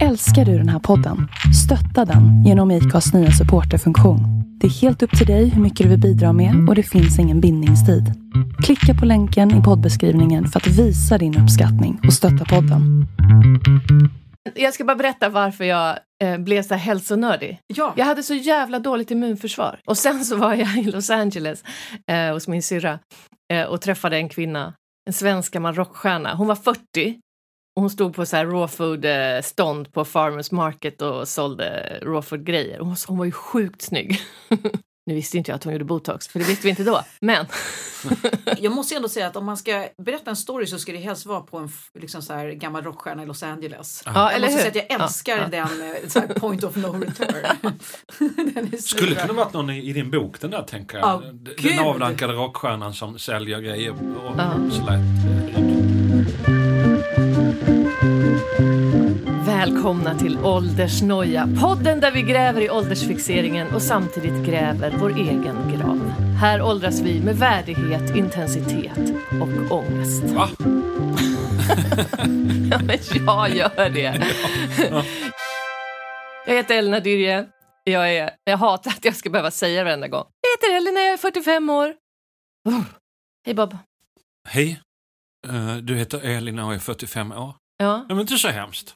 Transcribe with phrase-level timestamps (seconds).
[0.00, 1.28] Älskar du den här podden?
[1.64, 4.20] Stötta den genom IKAs nya supporterfunktion.
[4.60, 7.18] Det är helt upp till dig hur mycket du vill bidra med och det finns
[7.18, 8.04] ingen bindningstid.
[8.64, 13.06] Klicka på länken i poddbeskrivningen för att visa din uppskattning och stötta podden.
[14.54, 17.58] Jag ska bara berätta varför jag eh, blev så hälsonördig.
[17.66, 17.94] Ja.
[17.96, 19.80] Jag hade så jävla dåligt immunförsvar.
[19.86, 21.64] Och sen så var jag i Los Angeles
[22.10, 22.98] eh, hos min syrra
[23.52, 24.74] eh, och träffade en kvinna,
[25.06, 26.34] en svensk gammal rockstjärna.
[26.34, 27.31] Hon var 40 och
[27.74, 32.22] hon stod på så här raw food eh, stånd på Farmers Market och sålde raw
[32.22, 32.78] food grejer.
[32.78, 34.20] Hon, hon var ju sjukt snygg.
[35.06, 37.00] nu visste inte jag att hon gjorde botox, för det visste vi inte då.
[37.20, 37.46] Men
[38.58, 41.26] Jag måste ändå säga att om man ska berätta en story så ska det helst
[41.26, 44.02] vara på en liksom så här, gammal rockstjärna i Los Angeles.
[44.06, 44.70] Ja, jag eller måste hur?
[44.70, 48.78] säga att jag älskar Ja, den eh, så här, point of no return.
[48.80, 51.06] Skulle kunna varit någon i, i din bok den där tänker jag.
[51.08, 51.22] Ja,
[51.70, 54.52] den avdankade rockstjärnan som säljer grejer och Ja.
[54.70, 54.82] så
[59.66, 65.98] Välkomna till Åldersnoja, podden där vi gräver i åldersfixeringen och samtidigt gräver vår egen grav.
[66.40, 68.98] Här åldras vi med värdighet, intensitet
[69.40, 70.22] och ångest.
[70.22, 70.48] Va?
[72.70, 74.24] Ja, men jag gör det.
[76.46, 77.46] Jag heter Elina Dyrje.
[77.84, 80.24] Jag, är, jag hatar att jag ska behöva säga det varenda gång.
[80.40, 81.94] Jag heter Elina, jag är 45 år.
[82.68, 82.84] Oh.
[83.46, 83.76] Hej Bob.
[84.48, 84.80] Hej,
[85.48, 87.54] Eh, du heter Elina och är 45 år.
[87.76, 88.04] Ja.
[88.08, 88.94] Det var inte så hemskt.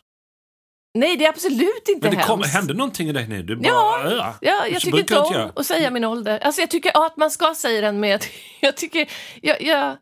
[0.97, 2.55] Nej, det är absolut inte Men det kom, hemskt.
[2.55, 3.42] hände någonting i dig nu?
[3.42, 3.69] Du bara,
[4.14, 4.34] Ja.
[4.41, 6.39] Ja, jag tycker inte om att säga min ålder.
[6.39, 8.25] Alltså jag tycker att man ska säga den med...
[8.61, 9.08] Jag tycker...
[9.42, 9.97] Jag, jag,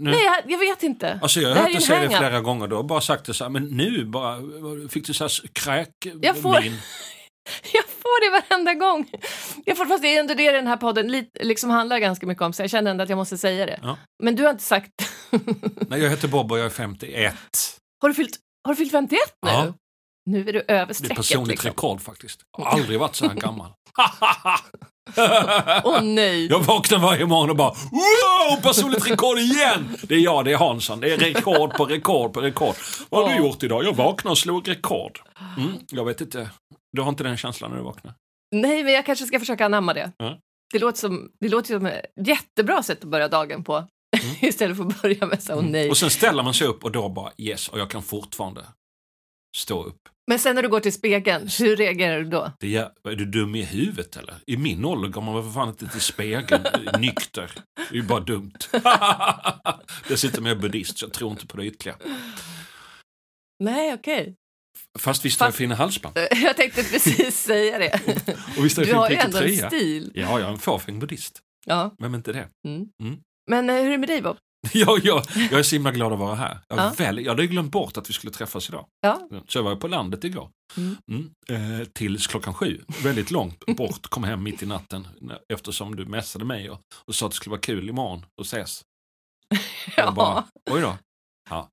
[0.00, 0.10] Nu.
[0.10, 1.18] nej, jag, jag vet inte.
[1.22, 2.68] Alltså jag har hört dig säga det flera gånger.
[2.68, 4.38] Har bara sagt det så här, men nu bara
[4.90, 5.88] fick du så här kräk
[6.22, 6.64] Jag får-.
[7.72, 9.10] Jag får det varenda gång.
[9.64, 12.52] Jag får, fast det är ändå det den här podden liksom handlar ganska mycket om,
[12.52, 13.80] så jag känner ändå att jag måste säga det.
[13.82, 13.98] Ja.
[14.22, 14.90] Men du har inte sagt...
[15.88, 17.34] Nej, jag heter Bob och jag är 51.
[18.02, 19.50] har, du fyllt, har du fyllt 51 nu?
[19.50, 19.74] Ja.
[20.26, 21.16] Nu är du över Det är strecket.
[21.16, 21.68] personligt liksom.
[21.68, 22.40] rekord faktiskt.
[22.58, 23.70] Jag har aldrig varit så här gammal.
[25.84, 26.46] Åh nej.
[26.46, 29.96] Jag vaknar varje morgon och bara wow, personligt rekord igen!
[30.02, 31.00] Det är jag, det är Hansson.
[31.00, 32.74] Det är rekord på rekord på rekord.
[33.10, 33.46] Vad har du Ja.
[33.46, 33.84] gjort idag?
[33.84, 35.20] Jag vaknade och slog rekord.
[35.56, 36.50] Mm, jag vet inte.
[36.92, 38.14] Du har inte den känslan när du vaknar?
[38.56, 40.12] Nej, men jag kanske ska försöka anamma det.
[40.16, 40.38] Ja.
[40.72, 43.84] Det låter som, det låter som ett jättebra sätt att börja dagen på.
[44.40, 45.80] Istället för att börja med så, åh nej.
[45.80, 45.90] Mm.
[45.90, 48.64] Och sen ställer man sig upp och då bara yes, och jag kan fortfarande
[49.56, 50.00] stå upp.
[50.26, 52.52] Men sen när du går till spegeln, hur reagerar du då?
[52.60, 54.34] Det är, är du dum i huvudet eller?
[54.46, 56.62] I min ålder går man väl för fan inte till spegeln
[56.98, 57.50] nykter.
[57.76, 58.58] Det är ju bara dumt.
[60.08, 61.98] Dessutom är jag buddhist så jag tror inte på det ytterligare.
[63.64, 64.34] Nej, okej.
[64.98, 66.18] Fast visst har jag fina halsband.
[66.42, 68.00] Jag tänkte precis säga det.
[68.58, 70.12] Och visst har Du jag har fin ju ändå en stil.
[70.14, 71.40] Ja, jag är en fåfäng buddhist.
[71.66, 71.94] Ja.
[71.98, 72.48] Vem är inte det?
[72.68, 72.86] Mm.
[73.02, 73.16] Mm.
[73.50, 74.36] Men eh, hur är det med dig Bob?
[74.72, 76.58] Ja, ja, jag är så himla glad att vara här.
[76.68, 76.92] Jag, Ja.
[76.98, 78.86] väl, jag hade glömt bort att vi skulle träffas idag.
[79.00, 79.28] Ja.
[79.48, 80.50] Så jag var på landet igår.
[80.76, 80.96] Mm.
[81.10, 81.80] Mm.
[81.80, 82.84] Eh, tills klockan sju.
[83.02, 84.06] Väldigt långt bort.
[84.06, 85.08] Kom hem mitt i natten
[85.52, 88.82] eftersom du messade mig och, och sa att det skulle vara kul imorgon och ses.
[89.96, 90.98] Ja, bara, oj då.
[91.50, 91.68] Ja.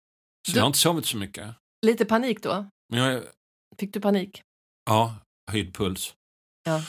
[0.47, 1.55] Så Du- jag har inte sovit så mycket.
[1.85, 2.65] lite panik då.
[2.93, 3.23] Men jag
[3.79, 4.41] Fick du panik?
[4.89, 5.15] ja,
[5.51, 6.13] höjd puls.
[6.63, 6.81] Ja.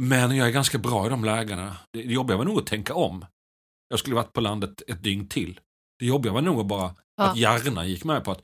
[0.00, 1.76] Men jag är ganska bra i de lägena.
[1.92, 3.24] Det jobbiga var nog att tänka om.
[3.88, 5.60] Jag skulle varit på landet ett dygn till.
[5.98, 7.24] Det jobbiga var nog bara Ja.
[7.24, 8.40] att hjärnan gick med på att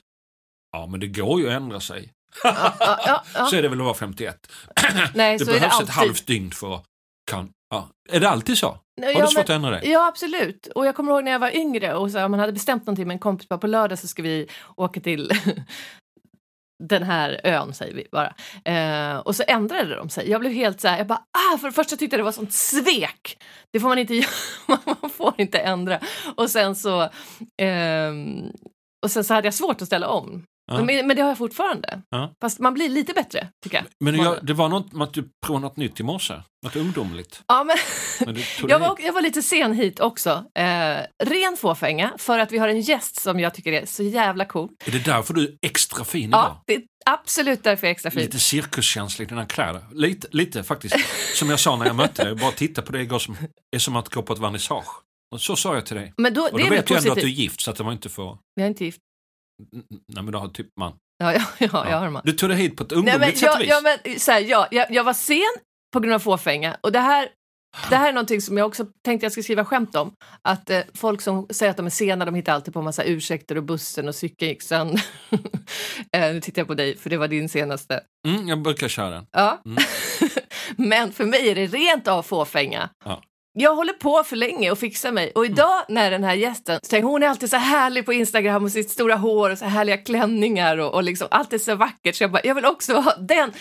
[0.72, 2.12] ja, men det går ju att ändra sig.
[2.44, 3.46] Ja, ja, ja.
[3.50, 4.52] Så är det väl att vara 51.
[5.14, 5.88] Nej, det det behövs alltid.
[5.88, 6.84] ett halvt dygn för att
[7.30, 7.88] kan, ja.
[8.08, 8.66] Är det alltid så?
[8.66, 9.90] Har ja, du svårt men- att ändra dig?
[9.90, 10.66] Ja, absolut.
[10.66, 13.14] Och jag kommer ihåg när jag var yngre och så, man hade bestämt någonting med
[13.14, 15.30] en kompis, på lördag så ska vi åka till
[16.80, 18.34] den här ön, säger vi bara.
[18.64, 20.30] Eh, och så ändrade de sig.
[20.30, 21.22] Jag blev helt så här, jag bara,
[21.54, 23.42] ah, för det första tyckte jag det var sånt svek.
[23.72, 24.14] Det får man inte
[24.66, 26.00] göra, man får inte ändra.
[26.36, 27.02] Och sen så,
[27.62, 28.12] eh,
[29.02, 30.44] och sen så hade jag svårt att ställa om.
[30.70, 30.82] Ja.
[30.82, 32.02] Men, men det har jag fortfarande.
[32.10, 32.34] Ja.
[32.40, 33.86] Fast man blir lite bättre, tycker jag.
[34.00, 36.34] Men jag, det var något att du provade något nytt i morse.
[36.64, 37.42] Något ungdomligt.
[37.46, 37.76] Ja, men
[38.26, 40.44] Men Jag var, jag var lite sen hit också.
[40.58, 40.64] Eh,
[41.24, 44.68] ren fåfänga, för att vi har en gäst som jag tycker är så jävla cool.
[44.86, 46.40] Är det därför du är extra fin idag?
[46.40, 48.20] Ja, det är absolut därför jag är extra fin.
[48.20, 49.82] Lite cirkuskänslig i dina kläder.
[49.92, 50.96] Lite, lite faktiskt.
[51.34, 52.34] Som jag sa när jag mötte dig.
[52.34, 53.36] Bara titta på det igår som
[53.76, 55.02] är som att gå på ett vernissage.
[55.34, 56.14] Och så sa jag till dig.
[56.16, 57.82] Men då, Och då är vet du ändå att du är gift så att det
[57.82, 58.38] var inte för...
[58.54, 59.00] Jag är inte gift.
[59.72, 60.92] Nej men du har typ man.
[61.18, 62.22] Ja, ja, ja, jag har man.
[62.24, 63.68] Du tog dig hit på ett Nej, ungdomligt men, sätt jag, och vis.
[63.68, 65.42] ja, men, så här, ja, jag, jag var sen
[65.92, 66.76] på grund av fåfänga.
[66.80, 67.28] Och det här,
[67.90, 70.12] det här är någonting som jag också tänkte jag ska skriva skämt om.
[70.42, 73.56] Att eh, folk som säger att de är sena, de hittar alltid på massa ursäkter
[73.56, 75.04] och bussen och cykeln gick sönder.
[76.16, 78.00] eh, nu tittar jag på dig, för det var din senaste.
[78.28, 79.26] Mm, jag brukar köra den.
[79.32, 79.62] Ja.
[79.66, 79.78] Mm.
[80.76, 83.22] Men för mig är det rent av fåfänga Ja.
[83.52, 85.32] Jag håller på för länge och fixar mig.
[85.34, 88.64] Och idag när den här gästen, så tänker hon är alltid så härlig på Instagram
[88.64, 92.16] och sitt stora hår och så härliga klänningar och, och liksom allt är så vackert.
[92.16, 93.52] Så jag bara, jag vill också ha den.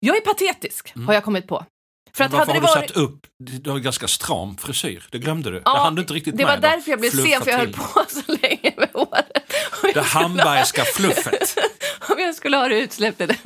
[0.00, 1.64] Jag är patetisk, har jag kommit på.
[2.12, 2.90] För att varför hade har det du varit...
[2.90, 5.62] satt upp, du har ganska stram frisyr, det glömde du.
[5.64, 6.62] Ja, det hann du inte riktigt det var med.
[6.62, 9.52] därför jag blev sen, för jag höll på så länge med håret.
[9.94, 11.58] Det Hambergska fluffet.
[12.08, 13.20] Om jag skulle ha det utsläppt.
[13.20, 13.36] eller-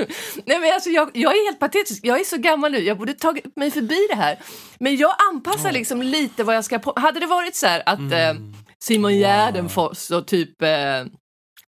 [0.46, 2.00] Nej, men alltså, jag, jag är helt patetisk.
[2.04, 2.78] Jag är så gammal nu.
[2.78, 4.38] Jag borde tagit mig förbi det här.
[4.78, 6.92] Men jag anpassar liksom lite vad jag ska på.
[6.96, 8.12] Hade det varit så här att Mm.
[8.52, 11.04] eh, Simon Gärdenfors och typ eh,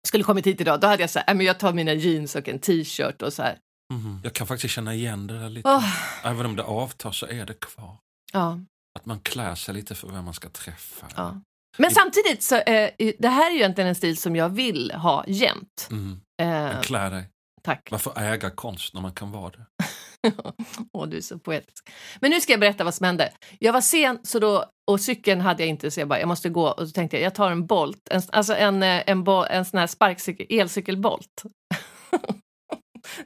[0.07, 2.59] skulle kommit hit idag, då hade jag sagt att jag tar mina jeans och en
[2.59, 3.59] t-shirt och så här.
[3.95, 4.21] Mhm.
[4.25, 5.69] Jag kan faktiskt känna igen det där lite.
[5.69, 5.95] Åh,
[6.25, 7.97] Även om det avtar så är det kvar.
[8.33, 8.59] ja,
[8.99, 11.07] Att man klär sig lite för vem man ska träffa.
[11.17, 11.41] ja.
[11.79, 15.25] Men samtidigt så eh, det här är ju egentligen en stil som jag vill ha
[15.27, 15.89] jämt.
[15.91, 16.21] Mm.
[16.43, 17.25] Eh, klär dig.
[17.67, 17.89] Tack.
[17.91, 19.67] Varför äga konst när man kan vara det?
[20.93, 21.91] Åh, du är så poetisk.
[22.21, 23.33] Men nu ska jag berätta vad som hände.
[23.59, 26.49] Jag var sen så då, och cykeln hade jag inte så jag bara, jag måste
[26.49, 26.69] gå.
[26.69, 29.65] Och så tänkte jag, jag tar en Bolt, en, alltså en, eh, en, bo, en
[29.65, 31.43] sån här sparkcykel, elcykelbolt.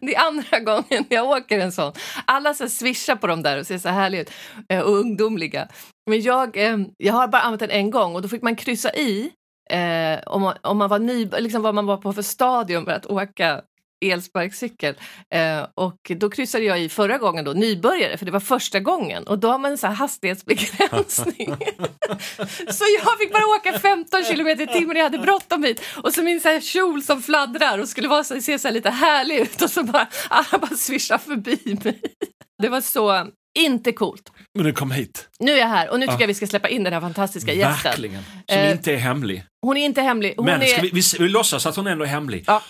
[0.00, 1.92] Det är andra gången jag åker en sån.
[2.24, 4.30] Alla så swishar på dem där och ser så härliga ut
[4.68, 5.68] eh, och ungdomliga.
[6.10, 8.94] Men jag, eh, jag har bara använt den en gång och då fick man kryssa
[8.94, 9.32] i
[9.70, 12.92] eh, om, man, om man var ny, liksom vad man var på för stadium för
[12.92, 13.62] att åka
[14.00, 14.94] elsparkcykel.
[15.34, 19.26] Eh, och då kryssade jag i förra gången då, nybörjare, för det var första gången.
[19.26, 21.46] Och då har man en sån här hastighetsbegränsning.
[22.70, 25.82] så jag fick bara åka 15 kilometer i timmen, jag hade bråttom hit.
[26.02, 28.90] Och så min så här kjol som fladdrar och skulle vara så, se så lite
[28.90, 32.00] härlig ut och så bara, alla bara svischar förbi mig.
[32.62, 33.26] Det var så
[33.58, 34.32] inte coolt.
[34.54, 35.28] Men du kom hit.
[35.38, 36.20] Nu är jag här och nu tycker Ja.
[36.20, 37.90] jag vi ska släppa in den här fantastiska gästen.
[37.90, 38.22] Verkligen.
[38.48, 39.44] Som Eh, inte är hemlig.
[39.62, 40.34] Hon är inte hemlig.
[40.36, 40.82] Hon Men är...
[40.82, 42.44] vi, vi, vi låtsas att hon ändå är hemlig.
[42.46, 42.62] Ja.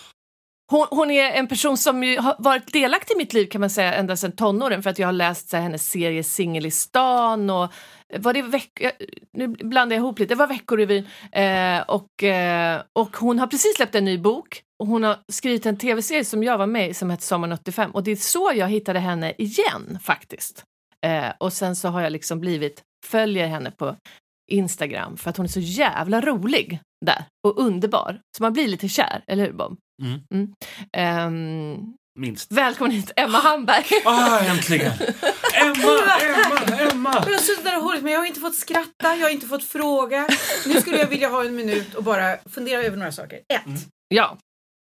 [0.71, 3.71] Hon, hon är en person som ju har varit delaktig i mitt liv kan man
[3.71, 6.71] säga ända sedan tonåren för att jag har läst så här, hennes serie Singel i
[6.71, 7.65] stan och
[8.13, 8.91] eh, var det veck eh,
[9.33, 13.77] nu blandar jag ihop lite, det var Veckorevyn eh, och, eh, och hon har precis
[13.77, 16.95] släppt en ny bok och hon har skrivit en tv-serie som jag var med i
[16.95, 20.65] som hette Sommaren 85 och det är så jag hittade henne igen faktiskt.
[21.07, 23.97] Eh, och sen så har jag liksom blivit, följer henne på
[24.51, 28.21] Instagram för att hon är så jävla rolig där och underbar.
[28.37, 29.79] Så man blir lite kär, eller hur Bob?
[30.01, 30.55] Mm.
[30.93, 31.79] Ehm,
[32.19, 32.53] Minst.
[32.53, 33.85] välkommen hit Emma Hamberg.
[34.05, 34.93] Ah, äntligen!
[35.55, 37.13] Emma, Emma, Emma!
[37.27, 39.47] Jag har suttit där och hållit men jag har inte fått skratta, jag har inte
[39.47, 40.29] fått fråga.
[40.67, 43.37] Nu skulle jag vilja ha en minut och bara fundera över några saker.
[43.37, 44.39] Ett, Ja,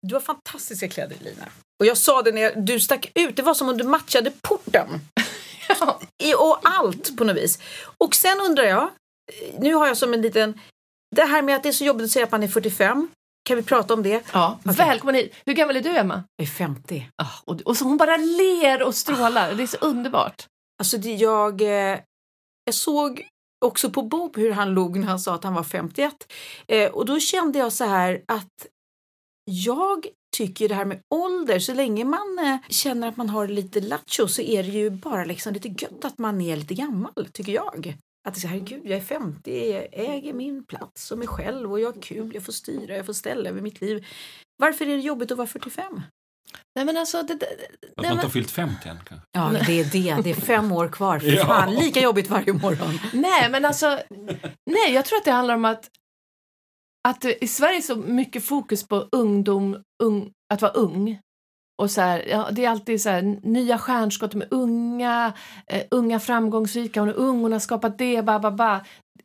[0.08, 1.46] du har fantastiska kläder Lina.
[1.80, 4.32] Och jag sa det när jag, du stack ut, det var som om du matchade
[4.42, 4.88] porten.
[5.80, 6.00] ja.
[6.24, 7.60] I, och allt på något vis.
[7.98, 10.60] Och sen undrar jag, eh, nu har jag som en liten,
[11.16, 13.08] det här med att det är så jobbigt att säga att man är 45.
[13.50, 14.24] Kan vi prata om det?
[14.34, 14.60] ja.
[14.60, 14.76] Okej.
[14.76, 15.36] välkommen hit.
[15.46, 16.24] Hur gammal är du Emma?
[16.36, 17.10] Jag är 50.
[17.16, 19.54] Ah, och, och så hon bara ler och strålar.
[19.54, 20.48] Det är så underbart.
[20.80, 22.00] Alltså det, jag, eh,
[22.64, 23.28] jag såg
[23.66, 26.14] också på Bob hur han log när han sa att han var 51.
[26.68, 28.68] Eh, och då kände jag så här att
[29.46, 30.08] jag
[30.38, 34.28] tycker det här med ålder, så länge man eh, känner att man har lite lattjo
[34.28, 37.98] så är det ju bara liksom lite gött att man är lite gammal, tycker jag.
[38.30, 41.28] Att det är så här, gud, jag är 50, jag äger min plats och mig
[41.28, 44.06] själv och jag har kul, jag får styra, jag får ställa över mitt liv.
[44.58, 46.02] Varför är det jobbigt att vara 45?
[46.76, 49.28] Nej men alltså, det, det, Att nej, man inte men, har fyllt 50 än kanske.
[49.32, 50.22] Ja, det är det.
[50.24, 51.20] Det är fem år kvar.
[51.20, 51.46] För Ja.
[51.46, 53.00] fan, lika jobbigt varje morgon.
[53.14, 54.00] nej men alltså,
[54.66, 55.90] nej jag tror att det handlar om att
[57.08, 61.20] att i Sverige är så mycket fokus på ungdom, ung, att vara ung.
[61.80, 65.34] Och så här, ja, det är alltid så här, nya stjärnskott, de är unga,
[65.68, 68.76] eh, unga framgångsrika, hon är ung, hon har skapat det, ba, ba, ba.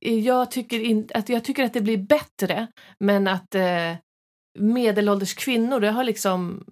[0.00, 2.66] Eh, Jag tycker, in, att, jag tycker att det blir bättre,
[3.04, 3.92] men att eh,
[4.58, 6.64] medelålders kvinnor, det har liksom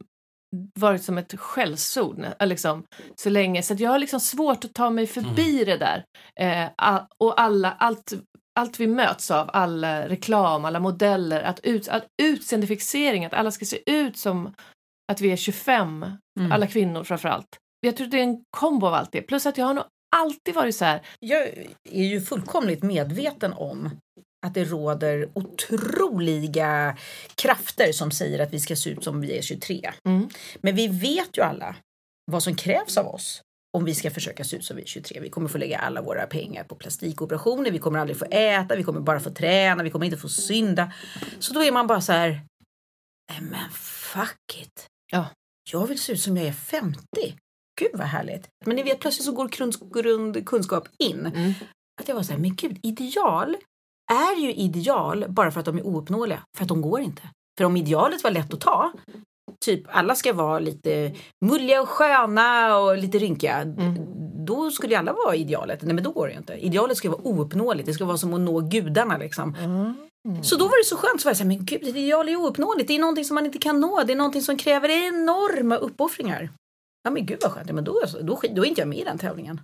[0.79, 3.63] varit som ett skällsord nä- liksom, så länge.
[3.63, 6.05] Så att jag har liksom svårt att ta mig förbi det där.
[6.41, 8.13] Eh, och alla, allt,
[8.61, 13.51] allt vi möts av, all eh, reklam, alla modeller, att ut, all utseendefixering, att alla
[13.51, 14.55] ska se ut som
[15.13, 16.07] att vi är 25,
[16.41, 16.53] Mm.
[16.53, 17.59] alla kvinnor framför allt.
[17.81, 19.23] Jag tror det är en kombo av allt det.
[19.23, 19.85] Plus att jag har nog
[20.17, 21.43] alltid varit så här, Jag
[21.91, 23.91] är ju fullkomligt medveten om
[24.47, 26.97] att det råder otroliga
[27.35, 29.93] krafter som säger att vi ska se ut som vi är 23.
[30.09, 30.29] mm,
[30.61, 31.77] Men vi vet ju alla
[32.31, 33.43] vad som krävs av oss
[33.77, 35.21] om vi ska försöka se ut som vi är 23.
[35.21, 38.83] Vi kommer få lägga alla våra pengar på plastikoperationer, vi kommer aldrig få äta, vi
[38.83, 40.93] kommer bara få träna, vi kommer inte få synda.
[41.39, 42.41] Så då är man bara så här,
[43.41, 44.87] men fuck it.
[45.13, 45.27] Ja.
[45.73, 46.99] Jag vill se ut som jag är 50.
[47.81, 48.49] Gud vad härligt.
[48.67, 49.49] Men ni vet plötsligt så går
[50.03, 51.27] grund, kunskap in.
[51.27, 51.53] mm.
[52.01, 53.57] Att jag var så här, men gud, ideal
[54.13, 56.43] är ju ideal bara för att de är ouppnåeliga.
[56.57, 57.23] För att de går inte.
[57.59, 58.93] För om idealet var lätt att ta,
[59.65, 61.13] typ alla ska vara lite
[61.45, 63.97] mulliga och sköna och lite rynkiga, Mm.
[64.47, 65.83] då skulle ju alla vara idealet.
[65.83, 66.53] Nej men då går det ju inte.
[66.55, 69.57] Idealet ska vara ouppnåeligt, det ska vara som att nå gudarna liksom.
[70.43, 72.29] Så då var det så skönt, så var jag så här, men gud, ett ideal
[72.29, 74.89] är ouppnåeligt, det är någonting som man inte kan nå, det är någonting som kräver
[74.89, 76.51] enorma uppoffringar.
[77.05, 78.99] Ja men gud vad skönt, ja, men då, då, skit- då är inte jag med
[78.99, 79.61] i den tävlingen.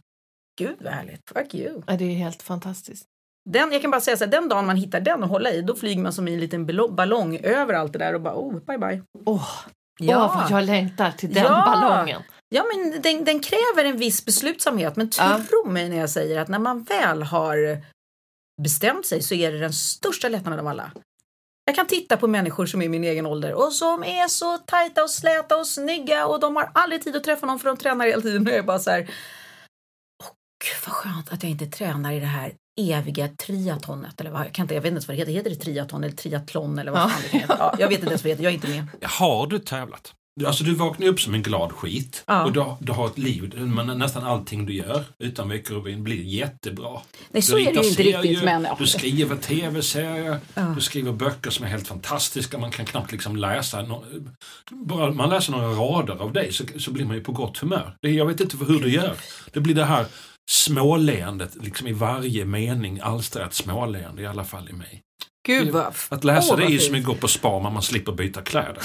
[0.58, 1.82] Gud vad härligt, fuck you.
[1.86, 3.04] Ja, det är helt fantastiskt.
[3.50, 5.62] Den, jag kan bara säga så här, den dagen man hittar den att hålla i,
[5.62, 8.58] då flyger man som i en liten ballong över allt det där och bara oh,
[8.66, 9.02] bye bye.
[9.26, 9.48] Åh,
[10.02, 11.62] Åh, vad jag längtar till den Ja.
[11.66, 12.22] ballongen.
[12.48, 14.96] Ja, men den, den kräver en viss beslutsamhet.
[14.96, 15.40] Men Ja.
[15.48, 17.56] tro mig när jag säger att när man väl har
[18.62, 20.90] bestämt sig så är det den största lättnaden av alla.
[21.64, 25.02] Jag kan titta på människor som är min egen ålder och som är så tajta
[25.02, 28.06] och släta och snygga och de har aldrig tid att träffa någon för de tränar
[28.06, 28.42] hela tiden.
[28.46, 29.00] Och jag är bara så här.
[30.22, 30.28] Åh
[30.64, 34.20] gud vad skönt att jag inte tränar i det här eviga triatonet.
[34.20, 35.32] Eller vad, jag, kan inte, jag vet inte ens vad det heter.
[35.32, 37.08] Heter det triaton eller triathlon eller vad Ja.
[37.08, 37.56] fan det heter?
[37.58, 38.44] Ja, jag vet inte ens vad det heter.
[38.44, 38.86] Jag är inte med.
[39.02, 40.14] Har du tävlat?
[40.46, 42.44] Alltså du vaknar upp som en glad skit Ja.
[42.44, 47.00] och du, du har ett liv, men nästan allting du gör utan veckorevyn blir jättebra.
[47.30, 48.44] Nej, så du är det ju inte serier, riktigt.
[48.44, 48.76] Men, ja.
[48.78, 50.62] Du skriver tv-serier, Ja.
[50.74, 52.58] du skriver böcker som är helt fantastiska.
[52.58, 53.82] Man kan knappt liksom läsa.
[53.82, 54.04] No,
[54.70, 57.96] bara man läser några rader av dig så, så blir man ju på gott humör.
[58.00, 59.14] Jag vet inte hur du gör.
[59.52, 60.06] Det blir det här
[60.50, 65.02] småleendet liksom i varje mening alstrar ett småleende i alla fall i mig.
[65.46, 65.94] Gud vad...
[66.08, 68.42] Att läsa Åh, det är ju som att gå på spa men man slipper byta
[68.42, 68.78] kläder.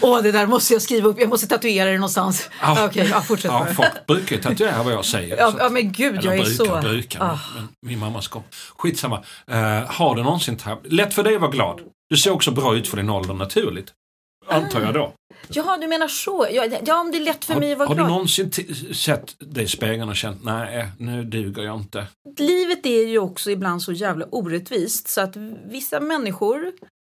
[0.00, 1.20] Åh, det där måste jag skriva upp.
[1.20, 2.50] Jag måste tatuera det någonstans.
[2.62, 2.84] Ja.
[2.86, 3.74] Okej, ja, fortsätt Ja, bara.
[3.74, 5.36] folk brukar ju tatuera vad jag säger.
[5.36, 6.80] Ja, ja, men gud, eller jag är brukar, så...
[6.80, 7.38] brukar, Ah.
[7.54, 8.42] men min mamma ska.
[8.76, 9.16] Skitsamma.
[9.50, 9.56] Uh,
[9.86, 10.58] har du någonsin?
[10.84, 11.80] Lätt för dig att vara glad.
[12.10, 13.86] Du ser också bra ut för din ålder naturligt.
[14.50, 15.12] Antar jag då.
[15.48, 16.46] Jaha, du menar så.
[16.50, 18.08] Ja, ja, om det är lätt för mig att Har, vara har du glad.
[18.10, 22.06] någonsin t- sett dig i spegeln och känt nej, nu duger jag inte?
[22.38, 26.66] Livet är ju också ibland så jävla orättvist så att vissa människor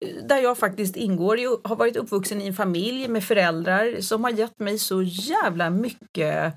[0.05, 4.23] eh, där jag faktiskt ingår i, har varit uppvuxen i en familj med föräldrar som
[4.23, 6.51] har gett mig så jävla mycket eh,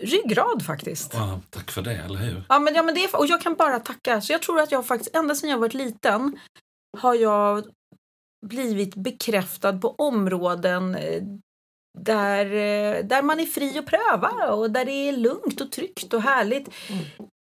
[0.00, 1.10] ryggrad faktiskt.
[1.14, 2.42] Ja, tack för det, eller hur?
[2.48, 4.20] Ja, men, ja, men det är, och jag kan bara tacka.
[4.20, 6.38] Så jag tror att jag faktiskt, ända sedan jag varit liten,
[6.98, 7.64] har jag
[8.48, 11.22] blivit bekräftad på områden eh,
[11.98, 16.14] där, eh, där man är fri att pröva och där det är lugnt och tryggt
[16.14, 16.68] och härligt.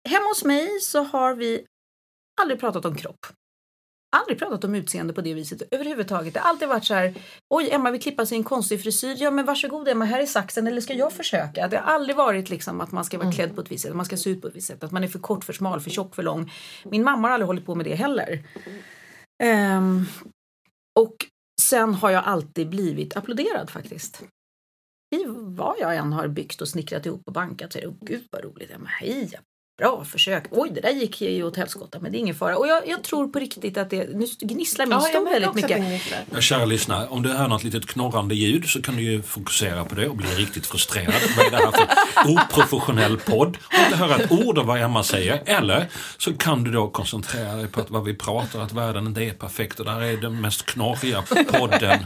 [0.08, 1.64] Hemma hos mig så har vi
[2.40, 3.26] aldrig pratat om kropp.
[4.16, 6.34] Aldrig pratat om utseende på det viset överhuvudtaget.
[6.34, 7.14] Det har alltid varit så här,
[7.54, 10.66] oj Emma vill klippa sig en konstig frisyr, ja men varsågod Emma, här är saxen
[10.66, 11.68] eller ska jag försöka?
[11.68, 13.96] Det har aldrig varit liksom att man ska vara klädd på ett visst sätt, att
[13.96, 15.80] man ska se ut på ett visst sätt, att man är för kort, för smal,
[15.80, 16.52] för tjock, för lång.
[16.84, 18.44] Min mamma har aldrig hållit på med det heller.
[19.42, 20.06] Ehm,
[20.96, 21.16] och
[21.60, 24.22] sen har jag alltid blivit applåderad faktiskt.
[25.16, 27.96] I vad jag än har byggt och snickrat ihop och bankat så är det, oh,
[28.00, 29.30] gud vad roligt, Emma, hej,
[29.78, 32.56] bra försök, oj det där gick ju åt helskotta men det är ingen fara.
[32.56, 35.54] Och jag, jag tror på riktigt att det, nu gnisslar min Ja, jag stol väldigt
[35.54, 35.78] mycket.
[35.78, 36.00] det.
[36.34, 39.84] Ja, kära lyssnare, om du hör något litet knorrande ljud så kan du ju fokusera
[39.84, 41.14] på det och bli riktigt frustrerad.
[41.36, 41.88] Vad är det här för
[42.32, 43.56] oprofessionell podd?
[43.66, 45.42] Och inte höra ett ord av vad Emma säger.
[45.46, 45.86] Eller
[46.18, 49.32] så kan du då koncentrera dig på att vad vi pratar, att världen inte är
[49.32, 51.98] perfekt och där är den mest knorriga podden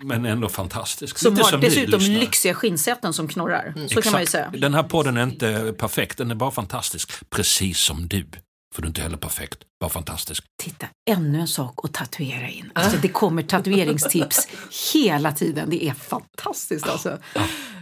[0.00, 1.18] men ändå fantastisk.
[1.18, 3.74] Som har dessutom lyxiga skinnsätten som knorrar.
[3.88, 4.30] Så kan man ju Exakt.
[4.30, 4.50] säga.
[4.52, 7.17] Den här podden är inte perfekt, den är bara fantastisk.
[7.30, 8.26] Precis som du.
[8.74, 10.44] För du är inte heller perfekt, bara fantastisk.
[10.62, 12.70] Titta, ännu en sak att tatuera in.
[12.74, 14.48] Alltså, det kommer tatueringstips
[14.94, 15.70] hela tiden.
[15.70, 17.18] Det är fantastiskt alltså.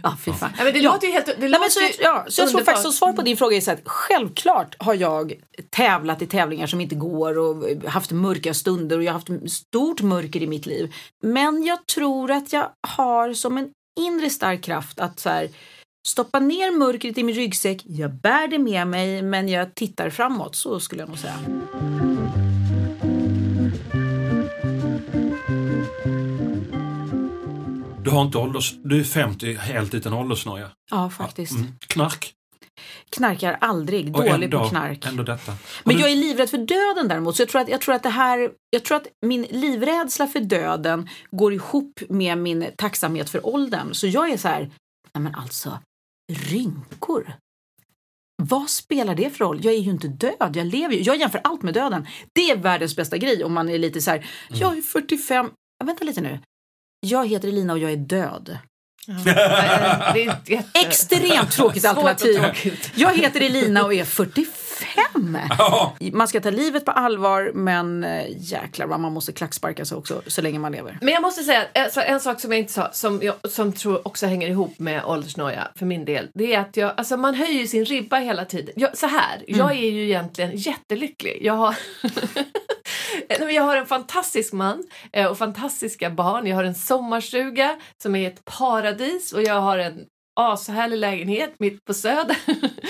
[0.03, 0.49] Ja, fy fan.
[0.57, 0.91] Ja, men det Ja.
[0.93, 1.25] låter ju helt...
[1.25, 3.57] Det Nej, men så, ju ja, så jag tror faktiskt att svar på din fråga
[3.57, 5.33] är så att självklart har jag
[5.69, 10.01] tävlat i tävlingar som inte går och haft mörka stunder och jag har haft stort
[10.01, 10.93] mörker i mitt liv.
[11.23, 15.49] Men jag tror att jag har som en inre stark kraft att så här,
[16.07, 17.81] stoppa ner mörkret i min ryggsäck.
[17.85, 20.55] Jag bär det med mig men jag tittar framåt.
[20.55, 21.39] Så skulle jag nog säga.
[28.03, 28.73] Du har inte ålders...
[28.83, 30.69] Du är 50 helt utan åldersnoja.
[30.91, 31.51] Ja, faktiskt.
[31.51, 31.67] Mm.
[31.87, 32.33] Knark.
[33.09, 34.15] Knarkar aldrig.
[34.15, 35.05] Och Dålig ändå, på knark.
[35.05, 35.51] Ändå detta.
[35.51, 37.35] Har Men du- jag är livrädd för döden däremot.
[37.35, 40.39] Så jag tror att, jag tror att det här, jag tror att min livrädsla för
[40.39, 43.93] döden går ihop med min tacksamhet för åldern.
[43.93, 44.59] Så jag är så här,
[45.13, 45.79] nej men alltså,
[46.31, 47.33] rynkor.
[48.43, 49.65] Vad spelar det för roll?
[49.65, 51.01] Jag är ju inte död, jag lever ju.
[51.01, 52.07] Jag jämför allt med döden.
[52.33, 54.59] Det är världens bästa grej om man är lite så här, Mm.
[54.61, 56.39] jag är 45, ja, vänta lite nu.
[56.99, 58.57] Jag heter Elina och jag är död.
[59.07, 59.13] Ja.
[59.25, 60.79] Nej, Det är ett jätte...
[60.79, 62.33] Extremt tråkigt alternativ.
[62.37, 62.91] tråkigt.
[62.95, 64.53] Jag heter Elina och är 45.
[65.57, 69.97] Ja, Man ska ta livet på allvar men eh, jäklar vad man måste klacksparka sig
[69.97, 70.97] också så länge man lever.
[71.01, 74.07] Men jag måste säga, alltså, en sak som jag inte sa, som jag som tror
[74.07, 77.67] också hänger ihop med åldersnoja för min del, det är att jag, alltså man höjer
[77.67, 78.73] sin ribba hela tiden.
[78.75, 81.37] Jag, så här, jag är ju egentligen jättelycklig.
[81.41, 81.75] Jag har,
[83.39, 86.47] men jag har en fantastisk man eh, och fantastiska barn.
[86.47, 90.05] Jag har en sommarstuga som är ett paradis och jag har en
[90.39, 92.37] ashärlig lägenhet mitt på Söder.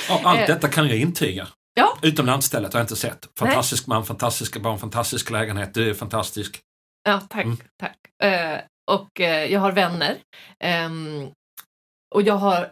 [0.09, 1.47] Ja, allt Eh, detta kan jag intyga.
[1.77, 1.97] Ja.
[2.01, 3.29] Utom landstället har jag inte sett.
[3.39, 5.73] Fantastisk man, fantastiska barn, fantastisk lägenhet.
[5.73, 6.59] Du är fantastisk.
[7.03, 7.45] Ja, tack.
[7.45, 7.57] Mm.
[7.79, 7.97] tack.
[8.23, 8.59] Eh,
[8.91, 10.17] och eh, jag har vänner.
[10.63, 11.27] Ehm,
[12.15, 12.69] och jag har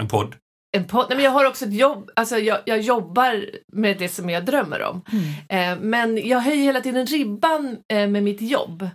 [0.00, 0.36] En podd.
[0.76, 1.06] en podd.
[1.08, 2.10] Nej, men jag har också ett jobb.
[2.16, 5.02] Alltså jag, jag jobbar med det som jag drömmer om.
[5.48, 8.88] Eh, men jag höjer hela tiden ribban eh, med mitt jobb.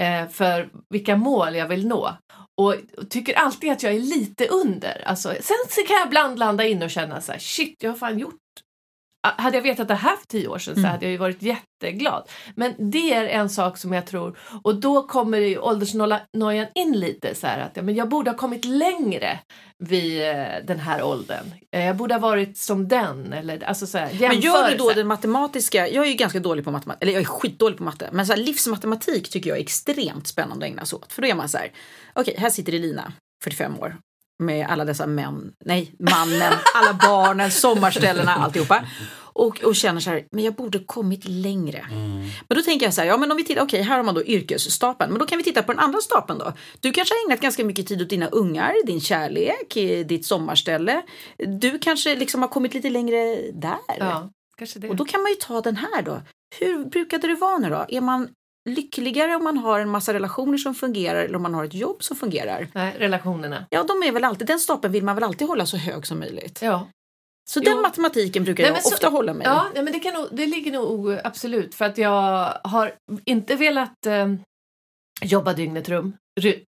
[0.00, 2.16] Eh, för vilka mål jag vill nå.
[2.60, 2.74] Och
[3.10, 5.02] tycker alltid att jag är lite under.
[5.06, 7.96] Alltså, sen så kan jag ibland landa in och känna så här, shit, jag har
[7.98, 8.34] fan gjort
[9.22, 10.90] hade jag vetat det här för tio år sedan så Mm.
[10.90, 12.28] hade jag ju varit jätteglad.
[12.56, 17.34] Men det är en sak som jag tror, och då kommer ju åldersnojan in lite
[17.34, 19.38] så här att ja, men jag borde ha kommit längre
[19.78, 21.44] vid eh, den här åldern.
[21.72, 24.90] Eh, Jag borde ha varit som den eller alltså så här, Men gör du då
[24.92, 28.08] den matematiska, jag är ju ganska dålig på matematik, eller jag är skitdålig på matte,
[28.12, 31.12] men så här, livsmatematik tycker jag är extremt spännande att ägna sig åt.
[31.12, 31.72] För då är man så här,
[32.12, 33.12] okej här sitter Elina,
[33.44, 33.96] 45 år,
[34.42, 38.84] med alla dessa män, nej mannen, alla barnen, sommarställena, alltihopa.
[39.34, 41.86] Och, och känner så här, men jag borde kommit längre.
[42.48, 44.14] Men då tänker jag så här, ja men om vi tittar, okej här har man
[44.14, 46.52] då yrkesstapeln, men då kan vi titta på den andra stapeln då.
[46.80, 51.02] Du kanske har ägnat ganska mycket tid åt dina ungar, din kärlek, eh, ditt sommarställe.
[51.38, 53.78] Du kanske liksom har kommit lite längre där.
[53.98, 54.88] Ja, kanske det.
[54.88, 56.22] Och då kan man ju ta den här då.
[56.60, 57.86] Hur brukade det vara nu då?
[57.88, 58.28] Är man
[58.68, 62.02] lyckligare om man har en massa relationer som fungerar eller om man har ett jobb
[62.02, 62.68] som fungerar?
[62.74, 63.66] Nej, relationerna.
[63.70, 66.18] Ja, de är väl alltid, den stapeln vill man väl alltid hålla så hög som
[66.18, 66.58] möjligt.
[66.62, 66.88] Ja.
[67.50, 67.72] Så Jo.
[67.72, 69.46] den matematiken brukar Nej, jag men så- ofta hålla mig.
[69.46, 74.06] Ja, men det, kan nog, det ligger nog absolut för att jag har inte velat
[74.06, 74.34] eh,
[75.22, 76.16] jobba dygnet rum.
[76.40, 76.64] Ru,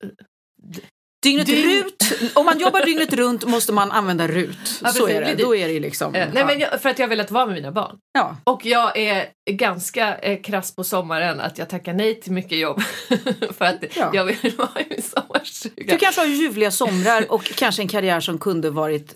[1.24, 4.58] Dygnet Dygn- runt, om man jobbar dygnet runt måste man använda RUT.
[4.84, 5.34] Ja, så precis, är det.
[5.36, 6.16] det- Då är det liksom...
[6.16, 6.46] eh, nej, ja.
[6.46, 7.96] men jag, för att jag har velat vara med mina barn.
[8.14, 8.38] ja.
[8.44, 12.82] Och jag är ganska eh, krass på sommaren att jag tackar nej till mycket jobb.
[13.58, 14.10] för att Ja.
[14.14, 15.94] jag vill vara i min sommarstuga.
[15.94, 19.16] Du kanske har ljuvliga somrar och kanske en karriär som kunde varit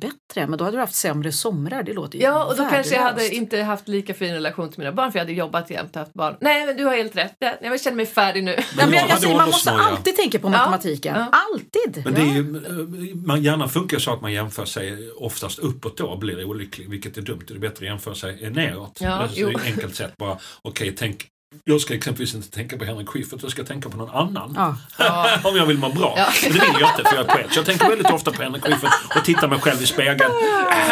[0.00, 1.82] bättre, men då hade du haft sämre somrar.
[1.82, 3.32] Det låter ju Ja, och då kanske jag hade värdelöst.
[3.32, 6.12] inte haft lika fin relation till mina barn för jag hade jobbat jämt och haft
[6.14, 6.36] barn.
[6.40, 7.34] Nej, men du har helt rätt.
[7.38, 8.50] Jag, jag känner mig färdig nu.
[8.56, 11.14] Nej, men jag, Ja, jag säger, man måste alltid tänka på matematiken.
[11.16, 11.26] Ja.
[11.52, 12.04] Alltid!
[12.04, 15.96] Men det är ju, eh, man gärna funkar så att man jämför sig oftast uppåt
[15.96, 17.42] då och blir olycklig, vilket är dumt.
[17.48, 18.98] Det är bättre att jämföra sig neråt.
[19.00, 21.30] Ja, det är ett enkelt sätt bara, okej, tänk
[21.64, 24.76] jag ska exempelvis inte tänka på Henrik Schyffert, jag ska tänka på någon annan.
[24.98, 25.38] Ja.
[25.44, 26.14] Om jag vill må bra.
[26.16, 26.26] Ja.
[26.42, 27.46] Men det vill jag inte för jag är poet.
[27.52, 30.32] Så jag tänker väldigt ofta på Henrik Schyffert och tittar mig själv i spegeln.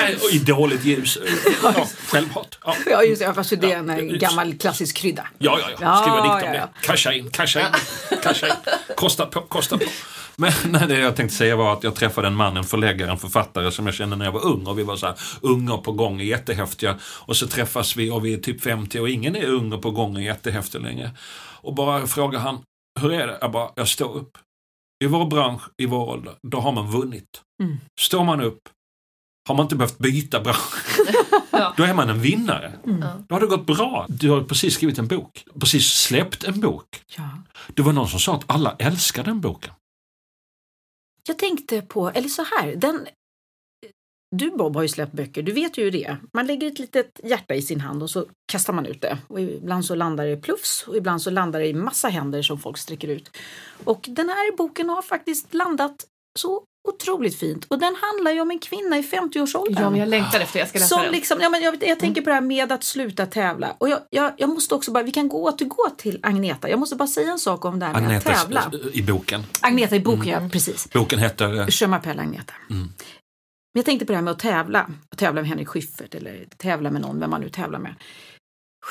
[0.09, 1.19] Äh, I dåligt ljus.
[1.63, 2.59] Ja, självhat.
[2.65, 2.77] Ja.
[2.87, 3.35] Ja, just det.
[3.35, 5.27] Fast det är en gammal klassisk krydda.
[5.39, 5.77] Ja, ja, ja.
[5.81, 6.69] Ja, Skriva dikt om det.
[6.87, 7.67] Casha in, casha in,
[8.23, 8.55] casha in.
[8.97, 9.85] Kosta på, kosta på.
[10.41, 13.19] Men nej, det jag tänkte säga var att jag träffade en man, en förläggare, en
[13.19, 14.67] författare som jag kände när jag var ung.
[14.67, 16.99] Och vi var så här unga på gång och jättehäftiga.
[17.03, 19.91] Och så träffas vi och vi är typ 50 och ingen är ung och på
[19.91, 21.11] gång och jättehäftig längre.
[21.61, 22.61] Och bara frågar han,
[23.01, 23.39] hur är det?
[23.41, 24.39] Jag bara, jag står upp.
[25.05, 27.43] I vår bransch, i vår ålder, då har man vunnit.
[27.63, 27.81] Mm.
[28.01, 28.61] Står man upp,
[29.49, 30.99] har man inte behövt byta bransch.
[31.51, 31.75] Ja.
[31.77, 32.73] Då är man en vinnare.
[32.87, 33.05] Mm.
[33.29, 34.07] Då har det gått bra.
[34.09, 35.45] Du har precis skrivit en bok.
[35.61, 37.03] Precis släppt en bok.
[37.17, 37.31] Ja.
[37.75, 39.73] Det var någon som sa att alla älskar den boken.
[41.29, 43.07] Jag tänkte på, eller så här, den...
[44.37, 46.17] Du Bob har ju släppt böcker, du vet ju det.
[46.33, 49.19] Man lägger ett litet hjärta i sin hand och så kastar man ut det.
[49.29, 52.43] Och ibland så landar det i plufs och ibland så landar det i massa händer
[52.43, 53.37] som folk sträcker ut.
[53.85, 56.07] Och den här boken har faktiskt landat
[56.39, 57.65] så otroligt fint.
[57.69, 59.83] Och den handlar ju om en kvinna i 50-årsåldern.
[59.83, 61.13] Ja, men jag längtar efter jag ska läsa Som den.
[61.13, 63.75] liksom, ja, men jag, jag tänker på det här med att sluta tävla.
[63.79, 66.71] Och jag, jag, jag måste också bara, vi kan gå återgå till Agneta.
[66.71, 68.73] Jag måste bara säga en sak om det här med Agneta att tävla.
[68.93, 69.43] i boken.
[69.61, 70.91] Agneta i boken, ja precis.
[70.93, 71.55] Boken heter...
[71.61, 72.55] eh, Je m'appelle Agneta.
[72.71, 72.83] Mm.
[73.75, 74.91] Men jag tänkte på det här med att tävla.
[75.13, 77.95] Att tävla med Henrik Schyffert eller tävla med någon, vem man nu tävlar med.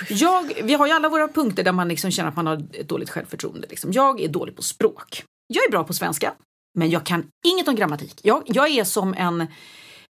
[0.09, 2.89] Jag, vi har ju alla våra punkter där man liksom känner att man har ett
[2.89, 3.67] dåligt självförtroende.
[3.69, 3.91] Liksom.
[3.93, 5.23] Jag är dålig på språk.
[5.53, 6.33] Jag är bra på svenska,
[6.77, 8.19] men jag kan inget om grammatik.
[8.23, 9.47] Jag, jag är som en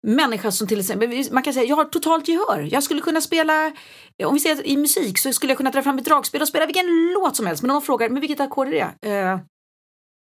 [0.06, 2.68] människa som till exempel, man kan säga jag har totalt gehör.
[2.70, 3.72] Jag skulle kunna spela,
[4.24, 6.66] om vi säger i musik så skulle jag kunna dra fram ett dragspel och spela
[6.66, 7.62] vilken låt som helst.
[7.62, 9.08] Men om någon frågar, men vilket ackord är det?
[9.08, 9.40] Uh,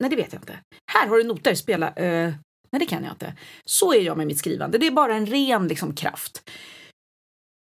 [0.01, 0.59] nej, det vet jag inte.
[0.93, 1.89] Här har du noter, spela.
[1.89, 2.35] Uh,
[2.71, 3.35] nej, det kan jag inte.
[3.65, 4.79] Så är jag med mitt skrivande.
[4.79, 6.51] Det är bara en ren liksom, kraft.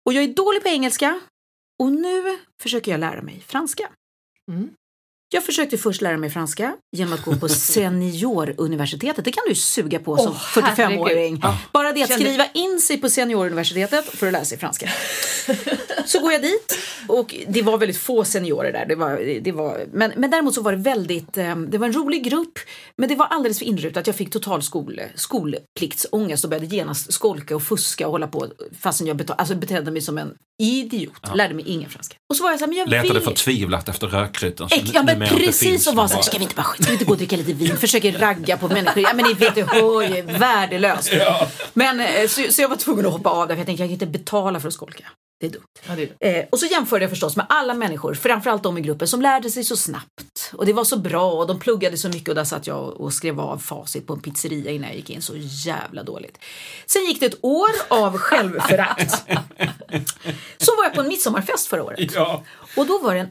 [0.06, 1.20] Och jag är dålig på engelska
[1.82, 3.90] och nu försöker jag lära mig franska.
[4.52, 4.70] Mm.
[5.32, 7.48] Jag försökte först lära mig franska genom att gå på
[8.28, 9.24] senioruniversitetet.
[9.24, 11.40] Det kan du suga på som Åh, 45-åring.
[11.42, 11.58] herregud.
[11.72, 14.90] Bara det att Kände- skriva in sig på senioruniversitetet för att lära sig franska.
[16.06, 18.86] Så går jag dit och det var väldigt få seniorer där.
[18.86, 21.92] Det var, det var, men, men däremot så var det väldigt, eh, det var en
[21.92, 22.58] rolig grupp
[22.98, 24.06] men det var alldeles för inrutat.
[24.06, 28.46] Jag fick total skol, skolpliktsångest och började genast skolka och fuska och hålla på
[28.80, 31.20] fastän jag betal, alltså betedde mig som en idiot.
[31.34, 32.16] Lärde mig ingen franska.
[32.30, 33.22] Och så var jag så här, men jag Letade vill...
[33.22, 35.86] förtvivlat efter Äck, ja, men mer inte Precis finns.
[35.86, 37.16] och var men så här, bara- ska vi inte bara ska vi inte gå och
[37.18, 37.76] dricka lite vin?
[37.76, 39.02] Försöker ragga på människor.
[39.02, 41.12] Ja men ni vet, det hör ju, värdelöst.
[41.72, 43.88] Men eh, så, så jag var tvungen att hoppa av där för jag tänkte jag
[43.88, 45.04] kan inte betala för att skolka.
[45.40, 45.62] Det är dumt.
[45.88, 48.80] Ja, det är Eh, och så jämförde jag förstås med alla människor, framförallt de i
[48.80, 50.50] gruppen som lärde sig så snabbt.
[50.52, 53.12] Och det var så bra och de pluggade så mycket och där satt jag och
[53.12, 55.22] skrev av facit på en pizzeria innan jag gick in.
[55.22, 56.38] Så jävla dåligt.
[56.86, 59.10] Sen gick det ett år av självförakt.
[60.58, 62.12] Så var jag på en midsommarfest förra året.
[62.14, 62.42] Ja.
[62.76, 63.28] Och då var det en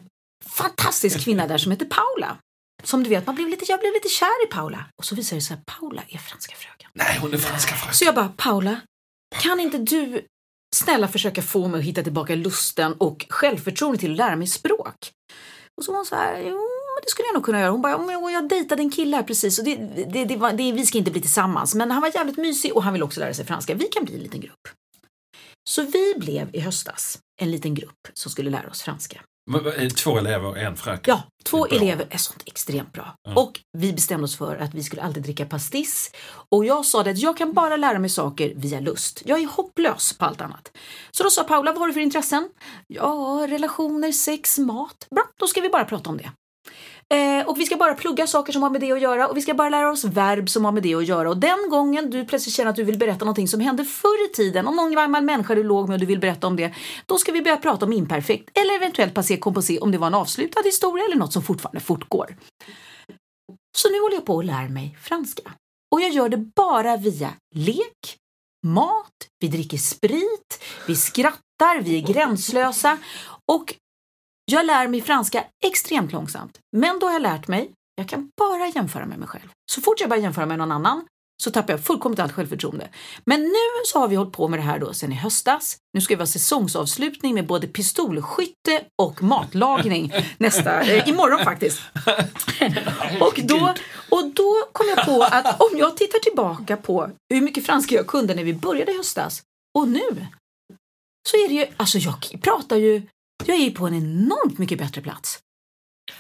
[0.50, 2.38] fantastisk kvinna där som heter Paula.
[2.84, 4.86] Som du vet, man blev lite, jag blev lite kär i Paula.
[4.98, 6.90] Och så visade det sig att Paula är franska fröken.
[6.94, 7.94] Nej, hon är franska fröken.
[7.94, 8.82] Så jag bara, Paula,
[9.42, 10.26] kan inte du
[10.76, 15.12] snälla försöka få mig att hitta tillbaka lusten och självförtroende till att lära mig språk?
[15.78, 16.60] Och så var hon så här, jo,
[17.04, 17.72] det skulle jag nog kunna göra.
[17.72, 19.76] Hon bara, men jag dejtade en kille här precis och det,
[20.14, 21.76] det, det var, det, vi ska inte bli tillsammans.
[21.76, 23.74] Men han var jävligt mysig och han vill också lära sig franska.
[23.76, 24.68] Vi kan bli en liten grupp.
[25.70, 29.22] Så vi blev i höstas en liten grupp som skulle lära oss franska.
[29.46, 31.16] Det Två elever och en fröken?
[31.16, 33.16] Ja, två är elever är sånt extremt bra.
[33.24, 33.42] Ja.
[33.42, 36.12] Och vi bestämde oss för att vi skulle alltid dricka pastis.
[36.50, 39.22] Och jag sa att jag kan bara lära mig saker via lust.
[39.26, 40.72] Jag är hopplös på allt annat.
[41.12, 42.50] Så då sa Paula, vad har du för intressen?
[42.88, 45.08] Ja, relationer, sex, mat.
[45.16, 46.32] Bra, då ska vi bara prata om det.
[47.14, 49.42] Eh, och vi ska bara plugga saker som har med det att göra och vi
[49.42, 51.30] ska bara lära oss verb som har med det att göra.
[51.30, 54.34] Och den gången du plötsligt känner att du vill berätta någonting som hände förr i
[54.34, 56.74] tiden, om någon gammal människa du låg med och du vill berätta om det,
[57.06, 60.14] då ska vi börja prata om imperfekt eller eventuellt passé composé om det var en
[60.14, 62.36] avslutad historia eller något som fortfarande fortgår.
[63.78, 65.52] Så nu håller jag på att lära mig franska.
[65.92, 68.18] Och jag gör det bara via lek,
[68.68, 72.98] mat, vi dricker sprit, vi skrattar, vi är gränslösa
[73.52, 73.76] och
[74.46, 76.60] jag lär mig franska extremt långsamt.
[76.78, 79.50] Men då har jag lärt mig, jag kan bara jämföra med mig själv.
[79.72, 81.06] Så fort jag börjar jämföra med någon annan
[81.44, 82.90] så tappar jag fullkomligt allt självförtroende.
[83.26, 85.78] Men nu så har vi hållit på med det här då sedan i höstas.
[85.94, 91.82] Nu ska vi ha säsongsavslutning med både pistolskytte och matlagning nästa, eh, imorgon faktiskt.
[93.22, 93.74] och, då,
[94.10, 98.08] och då kom jag på att om jag tittar tillbaka på hur mycket franska jag
[98.08, 99.42] kunde när vi började i höstas
[99.78, 100.28] och nu
[101.30, 103.02] så är det ju, alltså jag pratar ju,
[103.48, 105.40] jag är ju på en enormt mycket bättre plats.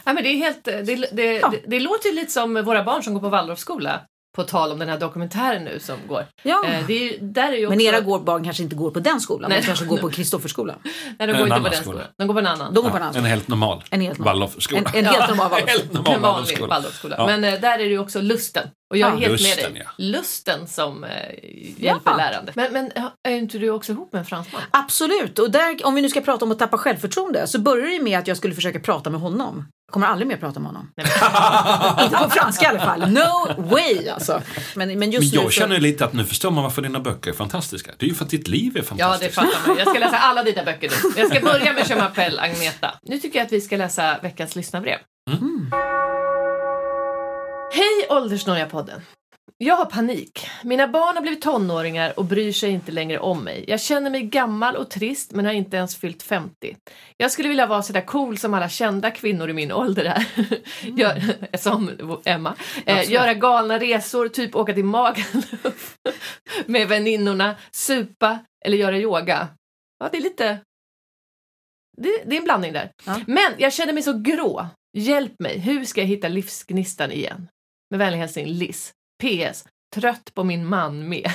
[0.03, 1.47] Ja, men det, är helt, det, det, Ja.
[1.49, 4.01] det, det låter ju lite som våra barn som går på Waldorfskola.
[4.35, 6.25] På tal om den här dokumentären nu som går.
[6.43, 6.63] Ja.
[6.67, 8.99] Eh, det är, där är ju också, Men era går, barn kanske inte går på
[8.99, 9.61] den skolan, Nej.
[9.61, 10.75] de kanske går på Kristofferskolan.
[10.83, 11.99] Nej, de En går inte på den skola.
[11.99, 12.07] skolan.
[12.17, 12.73] De går på en annan.
[12.73, 14.39] De går på en annan en helt normal En helt normal.
[14.39, 14.81] Waldorfskola.
[14.93, 15.61] En, en helt normal
[16.07, 16.59] En vanlig.
[16.59, 17.15] Waldorfskola.
[17.17, 17.25] Ja.
[17.25, 18.67] Men eh, där är det ju också lusten.
[18.93, 19.19] Och jag är Ja.
[19.19, 19.83] helt Lusten, med dig.
[19.85, 19.91] ja.
[19.97, 21.09] Lusten som eh,
[21.77, 22.17] hjälper Ja.
[22.17, 22.55] lärandet.
[22.55, 24.61] Men, men ja, är inte du också ihop med en fransman?
[24.71, 27.93] Absolut, och där, om vi nu ska prata om att tappa självförtroende så börjar det
[27.93, 29.65] ju med att jag skulle försöka prata med honom.
[29.87, 30.91] Jag kommer aldrig mer prata med honom.
[32.03, 33.11] inte på franska i alla fall.
[33.11, 34.41] No way alltså.
[34.75, 36.99] Men, men Men just nu jag så- känner lite att nu förstår man varför dina
[36.99, 37.91] böcker är fantastiska.
[37.97, 39.35] Det är ju för att ditt liv är Ja, det fantastiskt.
[39.35, 39.77] fattar man.
[39.77, 41.21] Jag ska läsa alla dina böcker nu.
[41.21, 42.93] Jag ska börja med Je m'appelle Agneta.
[43.03, 44.97] Nu tycker jag att vi ska läsa veckans lyssnarbrev.
[45.31, 45.71] Mm.
[47.75, 49.01] Hej Åldersnoja-podden!
[49.57, 50.47] Jag har panik.
[50.63, 53.65] Mina barn har blivit tonåringar och bryr sig inte längre om mig.
[53.67, 56.77] Jag känner mig gammal och trist men har inte ens fyllt 50.
[57.17, 60.25] Jag skulle vilja vara sådär cool som alla kända kvinnor i min ålder är.
[60.99, 61.21] Gör,
[61.57, 61.91] som
[62.25, 62.55] Emma.
[62.85, 65.97] Eh, göra galna resor, typ åka till Magaluf
[66.65, 69.47] med väninnorna, supa eller göra yoga.
[69.99, 70.59] Ja, det är lite...
[71.97, 72.91] Det, det är en blandning där.
[73.05, 73.19] Ja.
[73.27, 74.67] Men jag känner mig så grå.
[74.97, 77.47] Hjälp mig, hur ska jag hitta livsgnistan igen?
[77.93, 78.93] Med vänlig hälsning Liz.
[79.23, 79.65] PS.
[79.95, 81.31] Trött på min man med.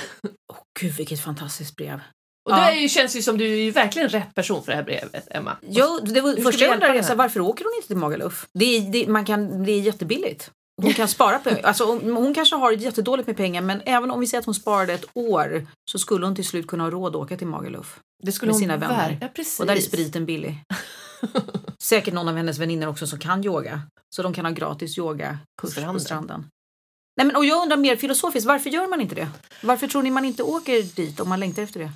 [0.53, 2.01] Åh, Gud vilket fantastiskt brev.
[2.49, 2.73] Och det Ja.
[2.73, 5.57] ju, känns ju som du är ju verkligen rätt person för det här brevet, Emma.
[5.69, 8.47] Ja, det var, första jag undrade här, varför åker hon inte till Magaluf?
[8.53, 10.51] Det är, det, man kan, det är jättebilligt.
[10.81, 14.19] Hon kan spara på, alltså hon, hon kanske har jättedåligt med pengar men även om
[14.19, 17.15] vi säger att hon sparade ett år så skulle hon till slut kunna ha råd
[17.15, 17.99] att åka till Magaluf.
[18.23, 19.17] Det skulle Med hon sina vänner.
[19.21, 19.59] Ja, precis.
[19.59, 20.63] Och där är spriten billig.
[21.79, 23.81] Säkert någon av hennes vänner också som kan yoga.
[24.15, 26.45] Så de kan ha gratis yogakurs på Stranden.
[27.17, 29.27] Nej, men, och jag undrar mer filosofiskt, varför gör man inte det?
[29.63, 31.91] Varför tror ni man inte åker dit om man längtar efter det?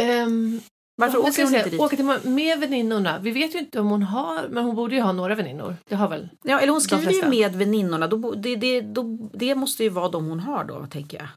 [0.00, 0.60] Ehm,
[0.96, 1.80] Varför åker hon säga, inte dit?
[1.80, 3.18] Åka till, med väninnorna.
[3.18, 5.76] Vi vet ju inte om hon har, men hon borde ju ha några väninnor.
[5.88, 6.28] Det har väl?
[6.42, 8.06] Ja, eller hon skriver ju med väninnorna.
[8.06, 11.28] Då, det, det, då, det måste ju vara de hon har då, tänker jag.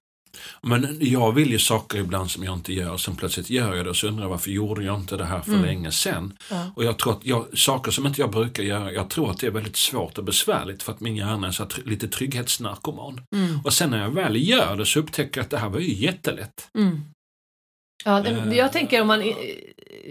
[0.61, 2.97] Men jag vill ju saker ibland som jag inte gör.
[2.97, 5.41] Sen plötsligt gör jag det och så undrar jag varför gjorde jag inte det här
[5.41, 5.65] för Mm.
[5.65, 6.37] länge sedan.
[6.51, 6.71] Ja.
[6.75, 9.47] Och jag tror att jag, saker som inte jag brukar göra, jag tror att det
[9.47, 13.21] är väldigt svårt och besvärligt för att min hjärna är så tr- lite trygghetsnarkoman.
[13.35, 13.59] Mm.
[13.63, 15.93] Och sen när jag väl gör det så upptäcker jag att det här var ju
[15.93, 16.69] jättelätt.
[16.77, 17.01] Mm.
[18.05, 18.53] Ja, det, Eh.
[18.53, 19.33] jag tänker om man...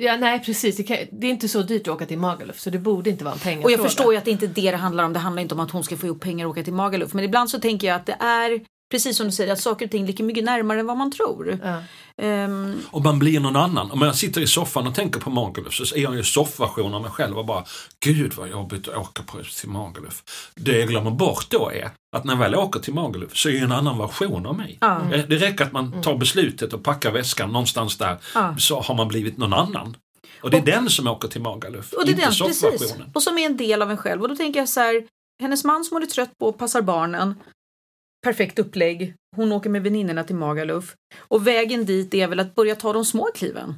[0.01, 0.77] Ja, nej, precis.
[0.77, 3.25] Det, kan, det är inte så dyrt att åka till Magaluf, så det borde inte
[3.25, 3.65] vara en pengafråga.
[3.65, 5.13] Och jag förstår ju att det inte är det det handlar om.
[5.13, 7.15] Det handlar inte om att hon ska få ihop pengar och åka till Magaluf.
[7.15, 9.91] Men ibland så tänker jag att det är precis som du säger, att saker och
[9.91, 11.59] ting ligger mycket närmare än vad man tror.
[11.65, 11.83] Ja.
[12.25, 13.91] Ehm, Och man blir någon annan.
[13.91, 17.03] Om jag sitter i soffan och tänker på Magaluf så är jag ju soffversion av
[17.03, 17.65] mig själv och bara
[18.05, 20.23] Gud vad jobbigt att åka på, till Magaluf.
[20.55, 23.53] Det jag glömmer bort då är att när jag väl åker till Magaluf så är
[23.53, 24.79] jag en annan version av mig.
[24.81, 25.01] Ja.
[25.11, 28.55] Det det räcker att man tar beslutet och packar väskan någonstans där Ja.
[28.59, 29.97] så har man blivit någon annan.
[30.43, 32.61] Och det är den som åker till Magaluf, Och det är inte den, precis.
[32.61, 33.11] soffversionen.
[33.15, 34.23] Och som är en del av en själv.
[34.23, 35.05] Och då tänker jag så här,
[35.43, 37.35] hennes man som hon är trött på passar barnen.
[38.23, 39.15] Perfekt upplägg.
[39.37, 40.95] Hon åker med väninnorna till Magaluf.
[41.19, 43.75] Och vägen dit är väl att börja ta de små kliven.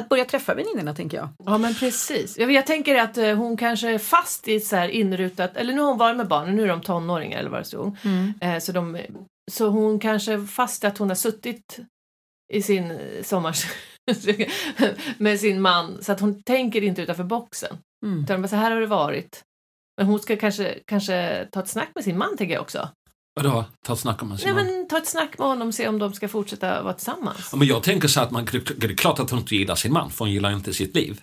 [0.00, 1.28] Att börja träffa väninnorna tänker jag.
[1.46, 2.38] Ja men precis.
[2.38, 5.72] Jag, jag tänker att eh, hon kanske är fast i ett så här inrutat, eller
[5.72, 7.96] nu har hon varit med barnen, nu är de tonåringar eller vad det stod.
[8.40, 8.98] Eh, så, de,
[9.52, 11.78] så hon kanske är fast i att hon har suttit
[12.52, 13.66] i sin eh, sommars
[15.18, 17.78] med sin man så att hon tänker inte utanför boxen.
[18.06, 18.24] Mm.
[18.24, 19.42] Utan bara så här har det varit.
[19.96, 22.88] Men hon ska kanske, kanske ta ett snack med sin man tänker jag också.
[23.42, 23.64] Vadå?
[23.86, 26.12] Ta ett snack om Nej men ta ett snack med honom och se om de
[26.12, 27.48] ska fortsätta vara tillsammans.
[27.52, 29.92] Ja, men jag tänker så att man, det är klart att hon inte gillar sin
[29.92, 31.20] man, för hon gillar inte sitt liv.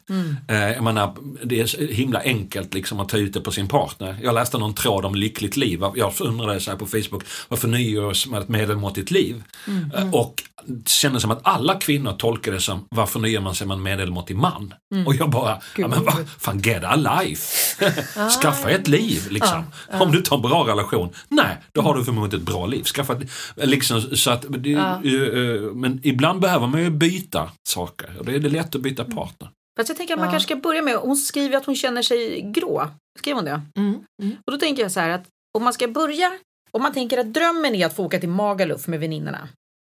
[0.47, 4.17] Eh, jag menar, det är himla enkelt liksom att ta ut det på sin partner.
[4.23, 5.81] Jag läste någon tråd om lyckligt liv.
[5.95, 9.43] Jag undrade så här på Facebook, varför oss med ett medelmåttigt liv?
[9.95, 13.67] Eh, och det kändes som att alla kvinnor tolkar det som, varför nöjer man sig
[13.67, 14.73] med en medelmåttig man?
[15.05, 17.75] Och jag bara, ja, men vad fan, get a life!
[18.41, 19.63] Skaffa ett liv liksom.
[19.91, 22.83] Om du tar en bra relation, nej, då har du förmodligen ett bra liv.
[22.83, 23.21] Skaffa
[23.55, 25.01] liksom, så att, det, Ja.
[25.03, 28.15] eh, eh, men ibland behöver man ju byta saker.
[28.19, 29.49] Och då är det lätt att byta partner.
[29.77, 30.31] Fast jag tänker att man Ja.
[30.31, 32.87] kanske ska börja med, hon skriver att hon känner sig grå.
[33.19, 33.61] Skrev hon det?
[33.77, 33.95] Mm.
[34.23, 34.35] Mm.
[34.45, 35.25] Och då tänker jag så här att
[35.57, 36.31] om man ska börja,
[36.71, 39.49] om man tänker att drömmen är att få åka till Magaluf med väninnorna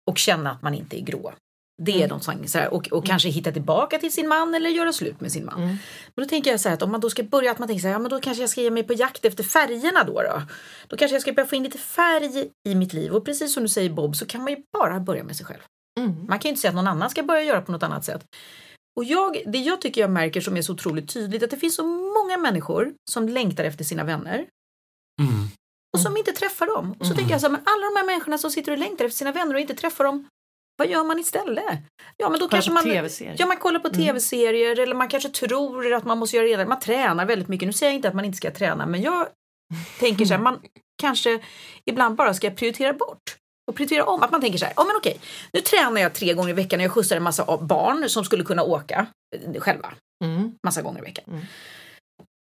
[0.10, 1.34] och känna att man inte är grå.
[1.84, 2.20] Det är Mm.
[2.20, 5.32] som, så här, och, och kanske hitta tillbaka till sin man eller göra slut med
[5.32, 5.56] sin man.
[5.64, 5.68] Mm.
[6.16, 7.82] Men då tänker jag så här att om man då ska börja att man tänker
[7.82, 10.14] så här, ja men då kanske jag ska ge mig på jakt efter färgerna då
[10.22, 10.42] då.
[10.88, 13.64] Då kanske jag ska börja få in lite färg i mitt liv och precis som
[13.64, 15.62] du säger Bob så kan man ju bara börja med sig själv.
[16.00, 16.12] Mm.
[16.28, 18.26] Man kan ju inte säga att någon annan ska börja göra på något annat sätt.
[18.98, 21.76] Och jag, det jag tycker jag märker som är så otroligt tydligt att det finns
[21.76, 24.46] så många människor som längtar efter sina vänner
[25.22, 25.48] Mm.
[25.94, 26.96] och som inte träffar dem.
[27.00, 29.06] Och så tänker jag så här, men alla de här människorna som sitter och längtar
[29.06, 30.28] efter sina vänner och inte träffar dem,
[30.78, 31.64] vad gör man istället?
[32.18, 32.84] Ja, men då kanske man,
[33.40, 36.70] ja, man kollar på tv-serier eller man kanske tror att man måste göra redan.
[36.70, 37.68] Man tränar väldigt mycket.
[37.68, 39.28] Nu säger jag inte att man inte ska träna, men jag
[40.00, 40.60] tänker så här, man
[41.02, 41.40] kanske
[41.86, 43.22] ibland bara ska prioritera bort
[43.72, 44.24] och prioritera om.
[44.24, 45.20] Att man tänker så här, ja men okej,
[45.54, 48.24] nu tränar jag tre gånger i veckan och jag skjutsar en massa av- barn som
[48.26, 50.52] skulle kunna åka eh, själva Mm.
[50.66, 51.26] massa gånger i veckan.
[51.28, 51.46] Mm.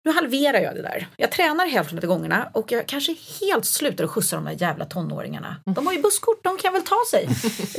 [0.06, 1.08] Nu halverar jag det där.
[1.18, 4.86] Jag tränar hälften av gångerna och jag kanske helt slutar att skjutsa de där jävla
[4.86, 5.56] tonåringarna.
[5.66, 7.28] De har ju busskort, de kan väl ta sig.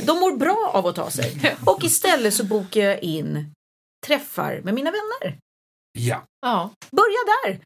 [0.05, 1.55] De mår bra av att ta sig.
[1.65, 3.53] Och istället så bokar jag in
[4.07, 5.37] träffar med mina vänner.
[5.99, 6.69] Ja, Ja.
[6.91, 7.59] Börja där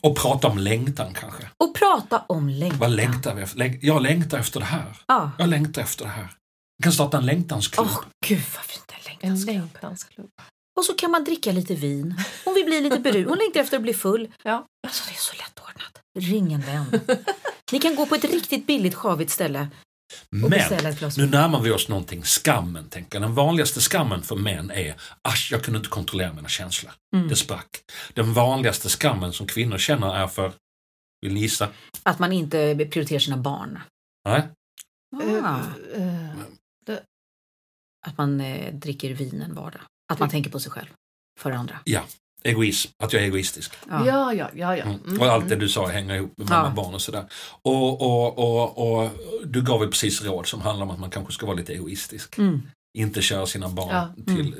[0.00, 1.42] och prata om längtan kanske.
[1.56, 2.78] och prata om längtan.
[2.78, 3.78] Vad längtar vi efter?
[3.82, 4.96] Jag längtar efter det här.
[5.06, 5.30] Ja.
[5.38, 6.30] Jag längtar efter det här.
[6.76, 7.86] Jag kan starta en längtansklubb.
[7.90, 10.30] Åh gud vad fint en En längtansklubb.
[10.76, 12.14] Och så kan man dricka lite vin.
[12.44, 13.28] Hon vill bli lite berusad.
[13.28, 14.32] Hon längtar efter att bli full.
[14.42, 14.66] Ja.
[14.86, 16.00] Alltså det är så lättordnat.
[16.18, 17.00] Ring en vän.
[17.72, 19.68] Ni kan gå på ett riktigt billigt sjavigt ställe
[20.44, 22.88] och beställa Men ett glas nu närmar vi oss någonting, skammen.
[22.88, 23.16] Tänker.
[23.16, 23.22] jag.
[23.22, 26.92] Den vanligaste skammen för män är asch, jag kunde inte kontrollera mina känslor.
[27.16, 27.28] Mm.
[27.28, 27.68] Det sprack.
[28.14, 30.52] Den vanligaste skammen som kvinnor känner är för,
[31.20, 31.68] vill ni gissa?
[32.02, 33.80] Att man inte prioriterar sina barn.
[34.24, 34.48] Nej?
[35.42, 35.60] Ah.
[35.94, 36.98] Eh, eh,
[38.06, 39.80] Att man eh, dricker vin en vardag.
[40.12, 40.88] Att man tänker på sig själv.
[41.40, 41.78] För andra.
[42.46, 43.72] Egoism, att jag är egoistisk.
[43.90, 44.06] Ja.
[44.06, 44.76] ja, ja, ja.
[44.76, 44.84] ja.
[44.84, 45.00] Mm.
[45.06, 45.20] Mm.
[45.20, 46.62] Och allt det du sa hänger ihop med Ja.
[46.62, 47.24] mamma, barn och sådär.
[47.62, 49.10] Och, och, och, och
[49.44, 52.38] du gav väl precis råd som handlar om att man kanske ska vara lite egoistisk.
[52.38, 52.62] Mm.
[52.98, 53.88] Inte köra sina barn
[54.26, 54.34] Ja.
[54.34, 54.54] till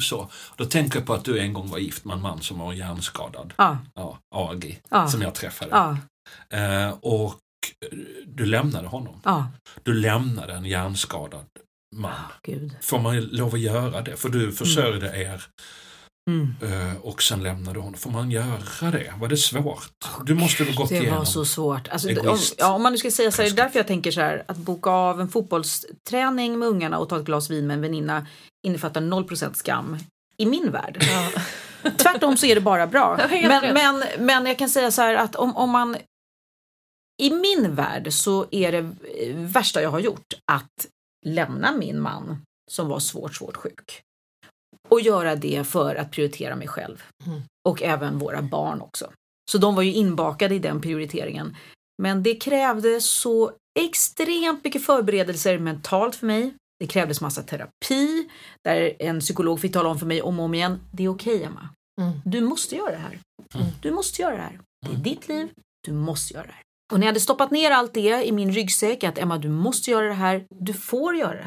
[0.00, 0.30] så.
[0.56, 2.72] Då tänker jag på att du en gång var gift med en man som var
[2.72, 3.54] hjärnskadad.
[3.56, 3.78] Ja.
[3.94, 5.08] Ja, AG, Ja.
[5.08, 5.70] som jag träffade.
[5.70, 5.98] Ja.
[6.58, 7.34] Eh, och
[8.26, 9.20] du lämnade honom.
[9.24, 9.46] Ja.
[9.82, 11.44] Du lämnade en hjärnskadad
[11.92, 12.12] man.
[12.42, 12.76] Gud.
[12.80, 14.16] Får man lov att göra det?
[14.16, 15.44] För du försörjde er
[16.30, 16.54] Mm.
[16.62, 17.94] eh, och sen lämnade hon.
[17.94, 19.12] Får man göra det?
[19.20, 19.90] Var det svårt?
[20.24, 21.18] Du måste ha gått Det igenom.
[21.18, 21.88] var så svårt.
[21.88, 23.86] Alltså, det- om, ja, om man nu ska säga så här, det är därför jag
[23.86, 27.66] tänker så här, att boka av en fotbollsträning med ungarna och ta ett glas vin
[27.66, 28.26] med en väninna
[28.66, 29.96] innefattar 0% skam
[30.36, 31.04] i min värld.
[31.10, 31.40] Ja.
[31.98, 33.20] Tvärtom så är det bara bra.
[33.30, 35.96] Men, men, men jag kan säga så här att om, om man
[37.22, 40.86] i min värld så är det eh, värsta jag har gjort att
[41.26, 44.02] lämna min man som var svårt, svårt sjuk.
[44.88, 47.02] Och göra det för att prioritera mig själv.
[47.26, 47.40] Mm.
[47.68, 49.12] Och även våra barn också.
[49.50, 51.56] Så de var ju inbakade i den prioriteringen.
[52.02, 56.54] Men det krävde så extremt mycket förberedelser mentalt för mig.
[56.80, 58.28] Det krävdes massa terapi
[58.64, 60.80] där en psykolog fick tala om för mig om och om igen.
[60.92, 61.68] Det är okej Emma.
[62.00, 62.12] Mm.
[62.24, 63.18] Du måste göra det här.
[63.54, 63.66] Mm.
[63.82, 64.60] Du måste göra det här.
[64.86, 65.48] Det är ditt liv.
[65.86, 66.62] Du måste göra det här.
[66.92, 69.90] Och när jag hade stoppat ner allt det i min ryggsäck, att Emma du måste
[69.90, 71.46] göra det här, du får göra det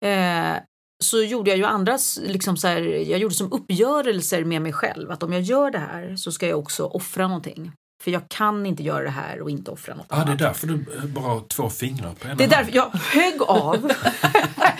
[0.00, 0.54] här.
[0.54, 0.58] Eh,
[1.04, 2.80] så gjorde jag ju andra, s- liksom så här,
[3.10, 5.10] jag gjorde som uppgörelser med mig själv.
[5.10, 7.72] Att om jag gör det här så ska jag också offra någonting.
[8.04, 10.38] För jag kan inte göra det här och inte offra något Ja, det är annat.
[10.38, 10.76] därför du
[11.08, 13.76] bara har två fingrar på ena Det är därför jag högg av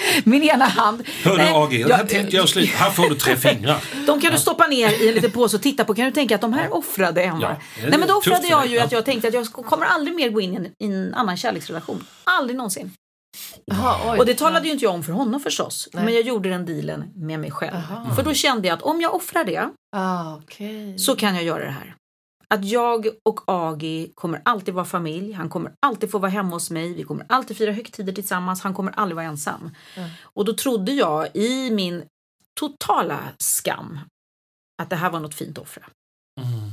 [0.25, 1.03] min ena hand.
[1.25, 2.71] Hör du AG, jag- här tänkte jag slut.
[2.71, 3.77] Här får du tre fingrar.
[4.07, 5.95] De kan du stoppa ner i en liten påse och titta på.
[5.95, 7.41] Kan du tänka att de här offrade Emma?
[7.43, 7.57] Ja,
[7.89, 10.41] Nej men då offrade jag ju att jag tänkte att jag kommer aldrig mer gå
[10.41, 12.05] in i en, i en annan kärleksrelation.
[12.25, 12.91] Aldrig någonsin.
[13.65, 14.19] Jaha, oj.
[14.19, 15.89] Och det talade ju inte jag om för honom förstås.
[15.93, 16.05] Nej.
[16.05, 17.75] Men jag gjorde den dealen med mig själv.
[17.77, 18.15] Aha.
[18.15, 20.99] För då kände jag att om jag offrar det Ah, okej.
[20.99, 21.95] så kan jag göra det här.
[22.53, 25.33] Att jag och Agi kommer alltid vara familj.
[25.33, 26.95] Han kommer alltid få vara hemma hos mig.
[26.95, 28.63] Vi kommer alltid fira högtider tillsammans.
[28.63, 29.71] Han kommer aldrig vara ensam.
[29.97, 30.11] Mm.
[30.23, 32.05] Och då trodde jag i min
[32.61, 34.01] totala skam
[34.83, 35.83] att det här var något fint att offra.
[36.41, 36.73] Mm.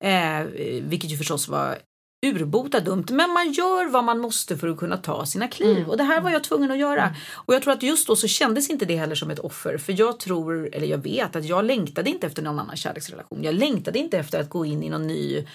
[0.00, 0.46] Eh,
[0.82, 1.78] vilket ju förstås var
[2.26, 3.04] urbota dumt.
[3.10, 5.76] Men man gör vad man måste för att kunna ta sina kliv.
[5.76, 5.90] Mm.
[5.90, 7.14] Och det här var jag tvungen att göra.
[7.32, 9.78] Och jag tror att just då så kändes inte det heller som ett offer.
[9.78, 13.42] För jag tror, eller jag vet att jag längtade inte efter någon annan kärleksrelation.
[13.42, 15.46] Jag längtade inte efter att gå in i någon ny,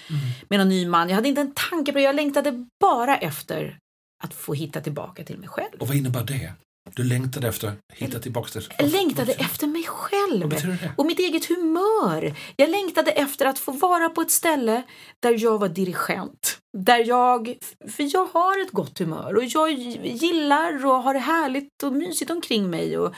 [0.49, 1.09] med någon ny man.
[1.09, 2.03] Jag hade inte en tanke på det.
[2.03, 3.77] Jag längtade bara efter
[4.23, 5.79] att få hitta tillbaka till mig själv.
[5.79, 6.53] Och vad innebär det?
[6.95, 8.69] Du längtade efter hitta tillbaka till...
[8.77, 10.53] Jag längtade efter mig själv.
[10.95, 12.33] Och mitt eget humör.
[12.55, 14.83] Jag längtade efter att få vara på ett ställe
[15.19, 16.57] där jag var dirigent.
[16.77, 17.57] Där jag,
[17.91, 19.71] för jag har ett gott humör och jag
[20.03, 22.97] gillar och har det härligt och mysigt omkring mig.
[22.97, 23.13] Och,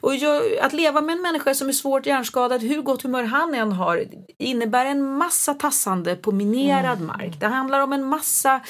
[0.00, 3.54] och jag, att leva med en människa som är svårt hjärnskadad, hur gott humör han
[3.54, 4.04] än har,
[4.38, 7.40] innebär en massa tassande på minerad mark.
[7.40, 8.60] Det handlar om en massa,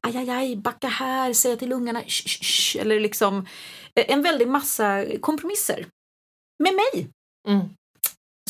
[0.00, 3.46] aj, aj, aj, backa här, säga till ungarna, sh, sh, sh, eller liksom
[3.94, 5.86] en väldig massa kompromisser.
[6.62, 7.08] Med mig.
[7.48, 7.68] Mm.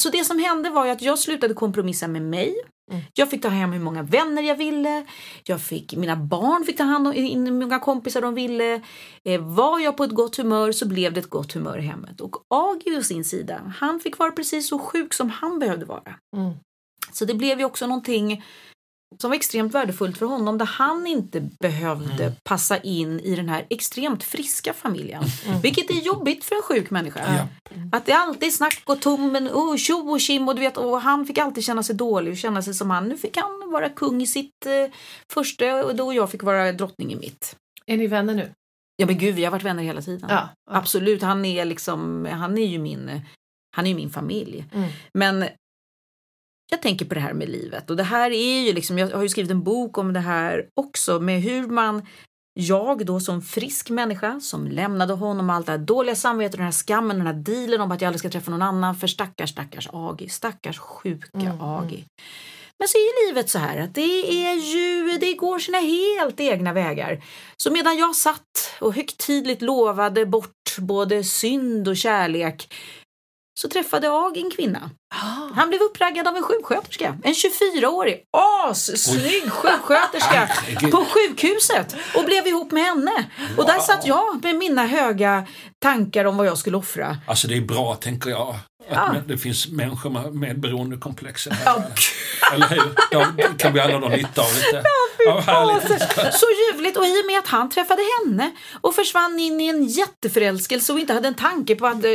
[0.00, 2.54] Så det som hände var ju att jag slutade kompromissa med mig.
[2.90, 3.02] Mm.
[3.14, 5.06] Jag fick ta hem hur många vänner jag ville.
[5.44, 8.82] Jag fick, mina barn fick ta hand om hur många kompisar de ville.
[9.24, 12.20] Eh, var jag på ett gott humör så blev det ett gott humör i hemmet.
[12.20, 16.14] Och Agi å sin sida, han fick vara precis så sjuk som han behövde vara.
[16.36, 16.52] Mm.
[17.12, 18.44] Så det blev ju också någonting
[19.18, 23.66] som var extremt värdefullt för honom där han inte behövde passa in i den här
[23.70, 25.24] extremt friska familjen.
[25.62, 27.20] Vilket är jobbigt för en sjuk människa.
[27.36, 27.48] Ja.
[27.92, 31.00] Att det alltid är snack och tummen, oh, tjo och kim och du vet, och
[31.00, 33.08] han fick alltid känna sig dålig och känna sig som han.
[33.08, 34.94] Nu fick han vara kung i sitt eh,
[35.32, 37.56] första och då jag fick vara drottning i mitt.
[37.86, 38.52] Är ni vänner nu?
[38.96, 40.26] Ja men gud, vi har varit vänner hela tiden.
[40.30, 40.48] Ja.
[40.70, 40.76] ja.
[40.76, 43.20] Absolut, han är liksom, han är ju min,
[43.76, 44.64] han är ju min familj.
[44.72, 44.90] Mm.
[45.14, 45.44] Men
[46.70, 49.22] jag tänker på det här med livet och det här är ju liksom, jag har
[49.22, 52.06] ju skrivit en bok om det här också med hur man
[52.54, 56.72] jag då som frisk människa som lämnade honom allt det här dåliga samvetet, den här
[56.72, 59.88] skammen, den här dealen om att jag aldrig ska träffa någon annan för stackars, stackars
[59.92, 62.04] Agi, stackars sjuka Mm, Agi.
[62.78, 66.72] Men så är livet så här att det är ju, det går sina helt egna
[66.72, 67.24] vägar.
[67.56, 72.74] Så medan jag satt och högtidligt lovade bort både synd och kärlek
[73.60, 74.90] så träffade jag en kvinna.
[75.14, 75.54] Ah.
[75.56, 77.18] Han blev uppraggad av en sjuksköterska.
[77.22, 78.22] En 24-årig
[78.68, 80.48] assnygg sjuksköterska
[80.90, 83.24] på sjukhuset och blev ihop med henne.
[83.56, 85.46] Och där satt jag med mina höga
[85.82, 87.16] tankar om vad jag skulle offra.
[87.26, 88.56] Alltså det är bra, tänker jag, att
[88.90, 89.14] Ja.
[89.26, 91.48] det finns människor med, beroendekomplex.
[91.64, 91.82] Ja.
[92.52, 92.82] Eller hur?
[93.10, 94.82] De kan vi alla ha nytta av lite.
[94.84, 96.34] Ja, härligt.
[96.34, 99.84] Så ljuvligt och i och med att han träffade henne och försvann in i en
[99.84, 102.10] jätteförälskelse och inte hade en tanke på att eh,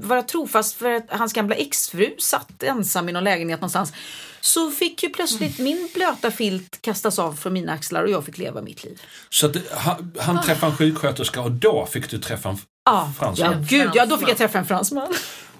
[0.00, 3.92] vara trofast för att hans gamla exfru satt ensam i någon lägenhet någonstans
[4.40, 8.38] så fick ju plötsligt min blöta filt kastas av från mina axlar och jag fick
[8.38, 9.02] leva mitt liv.
[9.30, 13.52] Så det- han, han träffade en sjuksköterska och då fick du träffa en Ja, fransman.
[13.52, 15.14] ja gud, ja då fick jag träffa en fransman.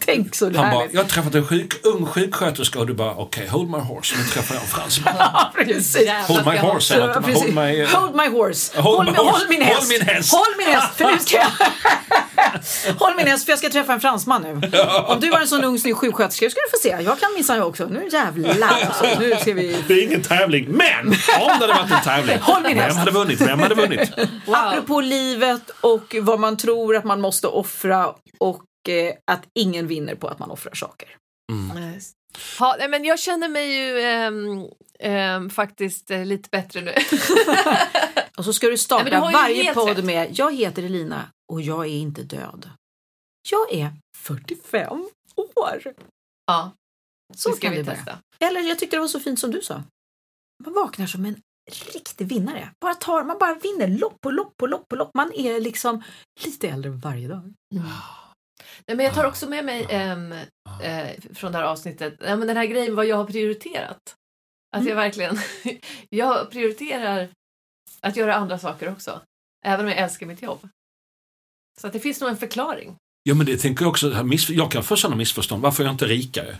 [0.05, 3.47] Tänk så Han bara, jag har träffat en sjuk, ung sjuksköterska och du bara, okej,
[3.47, 4.15] hold my horse.
[4.19, 5.15] Nu träffar jag en fransman.
[5.19, 5.97] Ja, precis.
[5.97, 7.43] Jävlar, Hold my horse, precis.
[7.43, 7.85] Hold my...
[7.85, 8.81] Hold my horse.
[8.81, 9.31] Hold my horse.
[9.31, 9.79] håll min häst.
[9.81, 10.33] Håll min häst.
[10.33, 11.47] Håll min häst, för nu ska jag...
[12.99, 14.69] Håll min häst, för jag ska träffa en fransman nu.
[15.07, 17.05] Om du var en sån ung snygg sjuksköterska ska du få se.
[17.05, 17.87] Jag kan minsann jag också.
[17.87, 19.21] Nu jävlar alltså.
[19.21, 19.77] Nu ska vi...
[19.89, 21.15] Det är ingen tävling, men om
[21.47, 22.39] det hade varit en tävling.
[22.43, 22.91] Håll min häst.
[22.91, 23.41] Vem hade vunnit?
[23.41, 24.11] Vem hade vunnit?
[24.47, 24.55] Wow.
[24.57, 28.09] Apropå livet och vad man tror att man måste offra
[28.41, 31.17] och eh, att ingen vinner på att man offrar saker.
[31.75, 32.01] Nej.
[32.59, 34.67] Ha, men jag känner mig ju ehm,
[34.99, 36.95] ehm, faktiskt eh, lite bättre nu.
[38.39, 40.05] Och så ska du starta Nej, du varje podd rätt.
[40.05, 42.71] med Jag heter Elina och jag är inte död.
[43.51, 45.95] Jag är 45 år.
[46.47, 46.71] ja,
[47.37, 47.97] Så det ska kan vi det börja.
[47.97, 48.19] testa.
[48.41, 49.83] Eller jag tyckte det var så fint som du sa.
[50.65, 51.37] Man vaknar som en
[51.95, 52.71] riktig vinnare.
[52.81, 55.11] Bara tar, man bara vinner lopp på lopp på lopp på lopp.
[55.15, 56.03] Man är liksom
[56.45, 57.53] lite äldre varje dag.
[58.87, 60.33] Nej, men jag tar också med mig ehm,
[60.83, 64.17] eh, från det här avsnittet, ja, men den här grejen vad jag har prioriterat.
[64.77, 65.39] Att jag verkligen,
[66.11, 67.29] jag prioriterar
[68.01, 69.21] att göra andra saker också.
[69.67, 70.69] Även om jag älskar mitt jobb.
[71.81, 72.97] Så att det finns nog en förklaring.
[73.23, 75.63] Ja, men det tänker jag också, jag kan få sådana missförstånd.
[75.63, 76.57] Varför är jag inte rikare?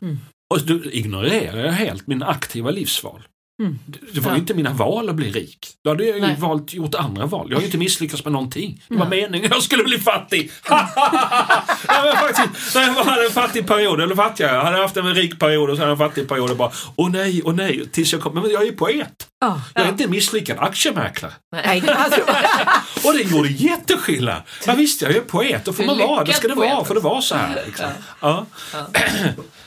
[0.00, 0.16] Mm.
[0.54, 3.28] Och då ignorerar jag helt min aktiva livsval.
[3.62, 3.78] Mm.
[4.14, 4.40] Det, var ju Ja.
[4.40, 5.66] inte mina val att bli rik.
[5.84, 7.46] Då hade jag ju valt, gjort andra val.
[7.50, 8.82] Jag har ju inte misslyckats med någonting.
[8.88, 9.08] Det Mm.
[9.08, 10.50] var meningen jag skulle bli fattig.
[10.68, 15.14] jag var faktiskt, när jag hade en fattig period, eller fattigare, jag hade haft en
[15.14, 18.22] rik period och jag en fattig period och bara åh nej, åh nej, tills jag
[18.22, 19.26] kom, men jag är ju poet.
[19.44, 19.60] Ja.
[19.74, 21.32] Jag är inte en misslyckad aktiemäklare.
[21.52, 22.20] Nej, alltså,
[23.08, 24.42] Och det gjorde jätteskillnad.
[24.66, 27.00] Ja, visst, jag är poet, då får man vara, det ska det vara, får det
[27.00, 27.62] vara så här.
[27.66, 27.86] Liksom.
[28.20, 28.46] Ja.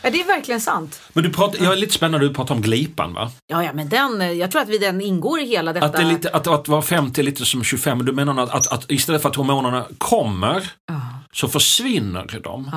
[0.01, 1.01] ja, det är verkligen sant.
[1.13, 3.31] Men du pratar, jag är lite spännande, du pratar om glipan va?
[3.47, 5.85] Ja, ja, men den, eh, jag tror att vi den ingår i hela detta.
[5.85, 8.49] Att, det är lite, att, att vara 50 är lite som 25, du menar att,
[8.49, 11.01] att, att istället för att hormonerna kommer Ja,
[11.33, 12.71] så försvinner de?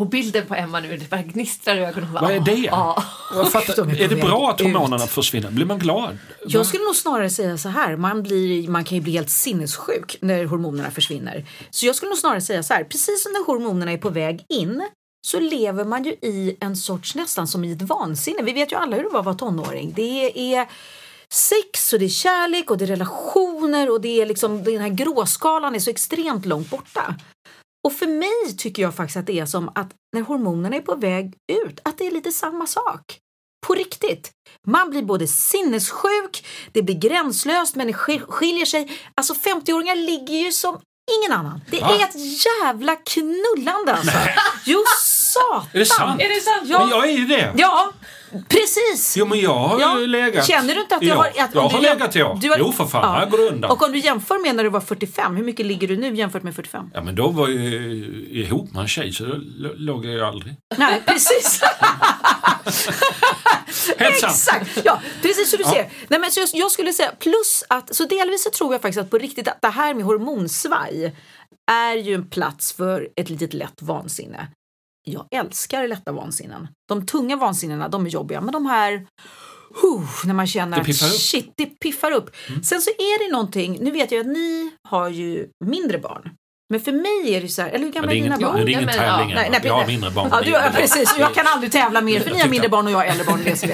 [0.00, 2.12] Och bilden på Emma nu, det bara gnistrar i ögonen.
[2.12, 2.52] Vad är det?
[2.52, 3.04] Ja.
[3.34, 4.66] Jag fattar, de är det bra att ut.
[4.66, 5.50] hormonerna försvinner?
[5.50, 6.18] Blir man glad?
[6.46, 10.16] Jag skulle nog snarare säga så här, man, blir, man kan ju bli helt sinnessjuk
[10.20, 11.44] när hormonerna försvinner.
[11.70, 14.44] Så jag skulle nog snarare säga så här, precis som när hormonerna är på väg
[14.48, 14.88] in
[15.26, 18.42] så lever man ju i en sorts nästan som i ett vansinne.
[18.42, 19.92] Vi vet ju alla hur det var att vara tonåring.
[19.96, 20.68] Det är
[21.32, 24.88] sex och det är kärlek och det är relationer och det är liksom den här
[24.88, 27.14] gråskalan är så extremt långt borta.
[27.84, 30.94] Och för mig tycker jag faktiskt att det är som att när hormonerna är på
[30.94, 33.18] väg ut, att det är lite samma sak.
[33.66, 34.30] På riktigt.
[34.66, 39.00] Man blir både sinnessjuk, det blir gränslöst, men det skil- skiljer sig.
[39.14, 40.80] Alltså 50-åringar ligger ju som
[41.18, 41.60] ingen annan.
[41.70, 41.96] Det Va?
[41.98, 44.18] är ett jävla knullande alltså.
[44.64, 45.66] Jo, satan!
[45.72, 46.20] Är det sant?
[46.22, 46.62] Är det sant?
[46.64, 46.78] Ja.
[46.78, 47.52] Men jag är ju det.
[47.56, 47.92] Ja,
[48.48, 49.14] precis!
[49.16, 50.00] Jo men jag har Ja.
[50.00, 50.46] ju legat.
[50.46, 51.20] Känner du inte att jag ja.
[51.22, 51.44] har...
[51.44, 52.38] Att jag har du legat ja.
[52.40, 53.12] du har- Jo för fan, Ja.
[53.20, 53.70] här går undan.
[53.70, 56.42] Och om du jämför med när du var 45, hur mycket ligger du nu jämfört
[56.42, 56.90] med 45?
[56.94, 59.36] Ja men då var jag ju ihop med en tjej så då
[59.76, 60.54] låg jag ju aldrig.
[60.78, 61.60] Nej, precis.
[63.98, 64.78] Exakt!
[64.84, 65.70] Ja, precis som du Ja.
[65.70, 65.88] ser.
[66.08, 69.00] Nej, men så jag, jag skulle säga plus att, så delvis så tror jag faktiskt
[69.00, 71.14] att på riktigt att det här med hormonsvaj
[71.70, 74.46] är ju en plats för ett litet lätt vansinne.
[75.04, 76.68] Jag älskar lätta vansinnen.
[76.88, 79.06] De tunga vansinnena, de är jobbiga, men de här
[79.82, 82.36] huh, när man känner att shit, det piffar upp.
[82.62, 86.30] Sen så är det någonting, nu vet jag att ni har ju mindre barn.
[86.72, 88.56] Men för mig är det så här, eller hur gamla är dina barn?
[88.56, 89.34] det är ingen tävling ja.
[89.34, 90.28] Nej, nej, Jag har mindre barn.
[90.32, 91.14] Ja, du, ja, precis.
[91.18, 93.40] Jag kan aldrig tävla mer för ni har mindre barn och jag har äldre barn.
[93.44, 93.66] Det så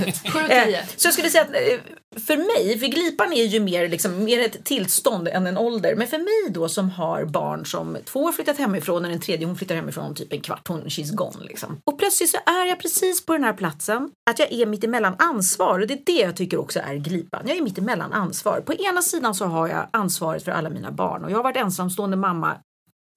[0.49, 0.78] Eh.
[0.96, 1.80] Så jag skulle säga att eh,
[2.20, 5.94] för mig, för glipan är ju mer, liksom, mer ett tillstånd än en ålder.
[5.96, 9.46] Men för mig då som har barn som två har flyttat hemifrån och den tredje
[9.46, 10.68] hon flyttar hemifrån om typ en kvart.
[10.68, 11.80] Hon, she's gone liksom.
[11.84, 15.14] Och plötsligt så är jag precis på den här platsen att jag är mitt emellan
[15.18, 17.42] ansvar och det är det jag tycker också är glipan.
[17.46, 18.61] Jag är mitt emellan ansvar.
[18.61, 21.57] På ena sidan så har jag ansvaret för alla mina barn och jag har varit
[21.57, 22.57] ensamstående mamma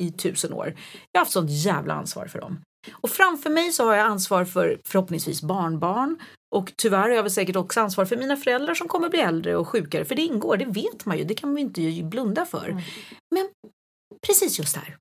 [0.02, 0.76] i tusen år.
[1.12, 2.62] Jag har haft sånt jävla ansvar för dem.
[2.92, 6.20] Och framför mig så har jag ansvar för förhoppningsvis barnbarn.
[6.56, 9.56] Och tyvärr har jag väl säkert också ansvar för mina föräldrar som kommer bli äldre
[9.56, 10.06] och sjukare.
[10.06, 12.84] För det ingår, det vet man ju, det kan man ju inte blunda för.
[13.36, 13.50] Men
[14.28, 14.98] precis just här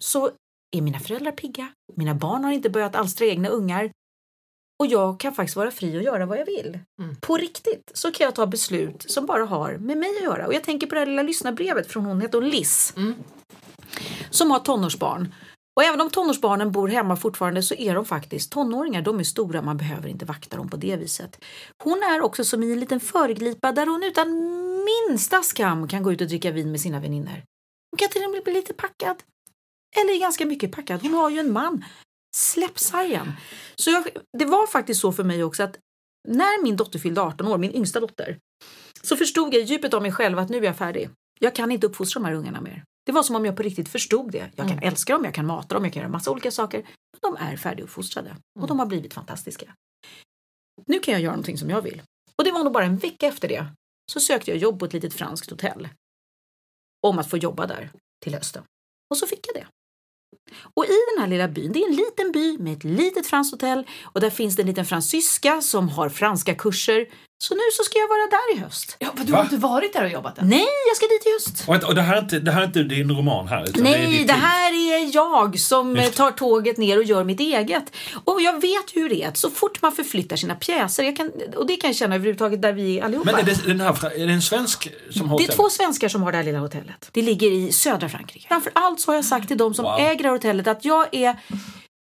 [0.00, 0.30] så
[0.76, 1.68] är mina föräldrar pigga.
[1.94, 3.90] Mina barn har inte börjat alstra egna ungar.
[4.78, 6.78] Och jag kan faktiskt vara fri och göra vad jag vill.
[7.02, 7.16] Mm.
[7.16, 10.46] På riktigt så kan jag ta beslut som bara har med mig att göra.
[10.46, 12.94] Och jag tänker på det här lilla lyssnarbrevet från hon heter hon Liz.
[12.96, 13.14] Mm.
[14.30, 15.34] Som har tonårsbarn.
[15.76, 19.02] Och även om tonårsbarnen bor hemma fortfarande så är de faktiskt tonåringar.
[19.02, 21.44] De är stora, man behöver inte vakta dem på det viset.
[21.84, 24.28] Hon är också som i en liten förglipa där hon utan
[24.84, 27.44] minsta skam kan gå ut och dricka vin med sina vänner.
[27.90, 29.16] Hon kan till och med bli lite packad.
[30.00, 31.02] Eller ganska mycket packad.
[31.02, 31.84] Hon har ju en man.
[32.36, 33.32] Släpp sargen.
[33.76, 34.04] Så jag,
[34.38, 35.78] det var faktiskt så för mig också att
[36.28, 38.38] när min dotter fyllde 18 år, min yngsta dotter,
[39.02, 41.10] så förstod jag i djupet av mig själv att nu är jag färdig.
[41.40, 42.84] Jag kan inte uppfostra de här ungarna mer.
[43.06, 44.50] Det var som om jag på riktigt förstod det.
[44.56, 46.82] Jag kan älska dem, jag kan mata dem, jag kan göra massa olika saker.
[47.12, 49.74] Men de är färdiguppfostrade och de har blivit fantastiska.
[50.86, 52.02] Nu kan jag göra någonting som jag vill.
[52.38, 53.66] Och det var nog bara en vecka efter det
[54.12, 55.88] så sökte jag jobb på ett litet franskt hotell.
[57.06, 57.90] Om att få jobba där
[58.24, 58.64] till hösten.
[59.10, 59.66] Och så fick jag det.
[60.74, 63.52] Och i den här lilla byn, det är en liten by med ett litet franskt
[63.52, 67.06] hotell och där finns det en liten fransyska som har franska kurser.
[67.38, 68.96] Så nu så ska jag vara där i höst.
[68.98, 69.38] Ja, men du Va?
[69.38, 70.48] har inte varit där och jobbat än?
[70.48, 71.64] Nej, jag ska dit i höst.
[71.68, 73.64] Och, vänta, och det, här är inte, det här är inte din roman här?
[73.68, 74.30] Utan det är Nej, det liv.
[74.30, 77.84] här är jag som Just tar tåget ner och gör mitt eget.
[78.24, 79.28] Och jag vet hur det är.
[79.28, 82.62] att Så fort man förflyttar sina pjäser, jag kan, och det kan jag känna överhuvudtaget
[82.62, 83.32] där vi är allihopa.
[83.32, 85.56] Men är det, den här, är det en svensk som har Det är hotell?
[85.56, 87.08] två svenskar som har det här lilla hotellet.
[87.12, 88.48] Det ligger i södra Frankrike.
[88.48, 89.96] Framför allt så har jag sagt till de som Wow.
[90.00, 91.36] äger det hotellet att jag är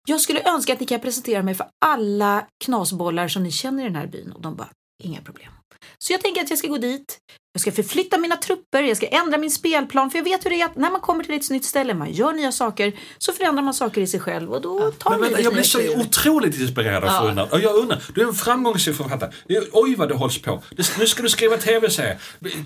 [0.10, 3.86] jag skulle önska att ni kan presentera mig för alla knasbollar som ni känner i
[3.86, 4.32] den här byn.
[4.32, 5.52] Och de bara, inga problem.
[5.98, 7.20] Så jag tänker att jag ska gå dit,
[7.58, 10.12] jag ska förflytta mina trupper, jag ska ändra min spelplan.
[10.12, 12.12] För jag vet hur det är att när man kommer till ett nytt ställe, man
[12.12, 15.42] gör nya saker, så förändrar man saker i sig själv och då tar Men, vänta,
[15.42, 16.00] jag blir så turer.
[16.00, 17.54] otroligt inspirerad av Unnar.
[17.54, 19.32] Och jag undrar, du är en framgångsrik författare.
[19.72, 20.64] Oj vad du hålls på.
[21.00, 22.18] Nu ska du skriva tv-serie.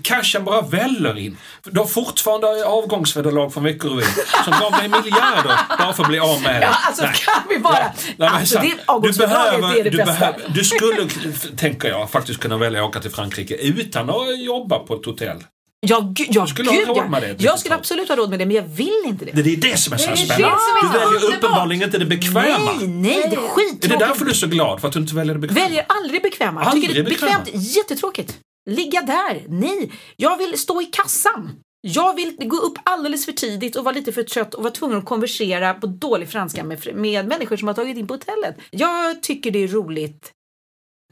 [0.02, 1.36] Cashen bara väller in.
[1.64, 4.06] Du har fortfarande avgångsvederlag från Veckorevyn
[4.44, 6.66] som gav dig miljarder bara för att bli av med det.
[6.66, 7.14] Ja, alltså Nej.
[7.14, 7.72] kan vi bara...
[7.72, 10.12] Nej, men alltså, det, avgångsvederlaget är det du, bästa.
[10.12, 11.08] behöver, du skulle,
[11.56, 15.44] tänker jag, faktiskt kunna välja att åka till Frankrike utan att jobba på ett hotell.
[15.86, 17.08] Ja, gud, ja, skulle ha gud, råd ja.
[17.08, 19.42] med det Jag skulle absolut ha råd med det, men jag vill inte det.
[19.42, 20.56] Det är det som är så Det är det spännande.
[20.58, 21.34] som är Du väljer underbart.
[21.44, 22.72] uppenbarligen inte det bekväma.
[22.78, 23.98] Nej, nej, det är Är det skittråkigt.
[23.98, 24.80] därför du är så glad?
[24.80, 25.60] För att du inte väljer det bekväma?
[25.66, 26.60] Väljer aldrig bekväma.
[26.60, 27.38] Jag Aldrig tycker det är bekväma.
[27.44, 28.38] bekvämt, jättetråkigt.
[28.70, 29.92] Ligga där, nej.
[30.16, 31.50] Jag vill stå i kassan.
[31.80, 34.98] Jag vill gå upp alldeles för tidigt och vara lite för trött och vara tvungen
[34.98, 38.56] att konversera på dålig franska med, med människor som har tagit in på hotellet.
[38.70, 40.30] Jag tycker det är roligt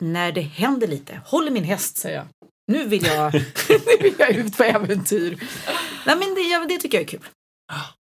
[0.00, 1.20] när det händer lite.
[1.26, 2.26] Håller min häst, säger jag.
[2.70, 3.34] Nu vill jag,
[3.68, 5.44] nu vill jag ut på äventyr.
[6.06, 7.24] Nej, men det, det tycker jag är kul.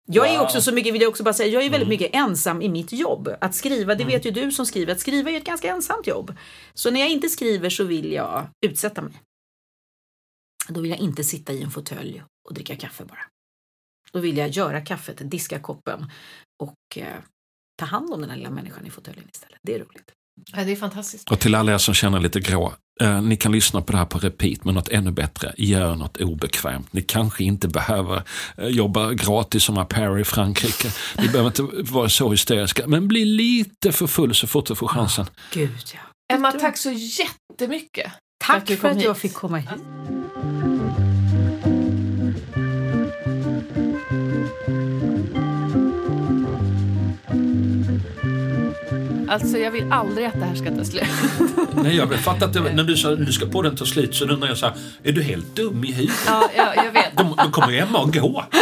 [0.07, 2.61] Jag är också så mycket, vill jag också bara säga, jag är väldigt mycket ensam
[2.61, 3.29] i mitt jobb.
[3.41, 6.37] Att skriva, det vet ju du som skriver, att skriva är ett ganska ensamt jobb.
[6.73, 9.13] Så när jag inte skriver så vill jag utsätta mig.
[10.67, 13.25] Då vill jag inte sitta i en fåtölj och dricka kaffe bara.
[14.11, 16.11] Då vill jag göra kaffet, diska koppen
[16.59, 17.17] och eh,
[17.77, 19.59] ta hand om den här lilla människan i fåtöljen istället.
[19.63, 20.11] Det är roligt.
[20.53, 21.31] Ja, det är fantastiskt.
[21.31, 24.05] Och till alla er som känner lite grå, eh, ni kan lyssna på det här
[24.05, 26.93] på repeat, men något ännu bättre, gör något obekvämt.
[26.93, 28.23] Ni kanske inte behöver
[28.57, 30.91] eh, jobba gratis som au pair i Frankrike.
[31.17, 34.87] Ni behöver inte vara så hysteriska, men bli lite för full så fort du får
[34.87, 35.25] chansen.
[35.53, 35.99] Gud ja.
[36.35, 38.11] Emma, tack så jättemycket.
[38.45, 39.69] Tack för kom att jag fick komma hit.
[49.31, 51.03] Alltså, jag vill aldrig att det här ska ta slut.
[51.83, 54.47] Nej, jag fattar att det, när du sa nu ska podden ta slut så undrar
[54.47, 56.23] jag så här, är du helt dum i huvudet?
[56.27, 57.17] Ja, ja jag vet.
[57.17, 58.45] Då kommer ju Emma att gå.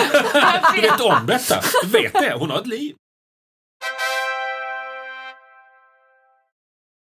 [0.76, 1.56] Du vet om detta.
[1.84, 2.96] Du vet det, hon har ett liv.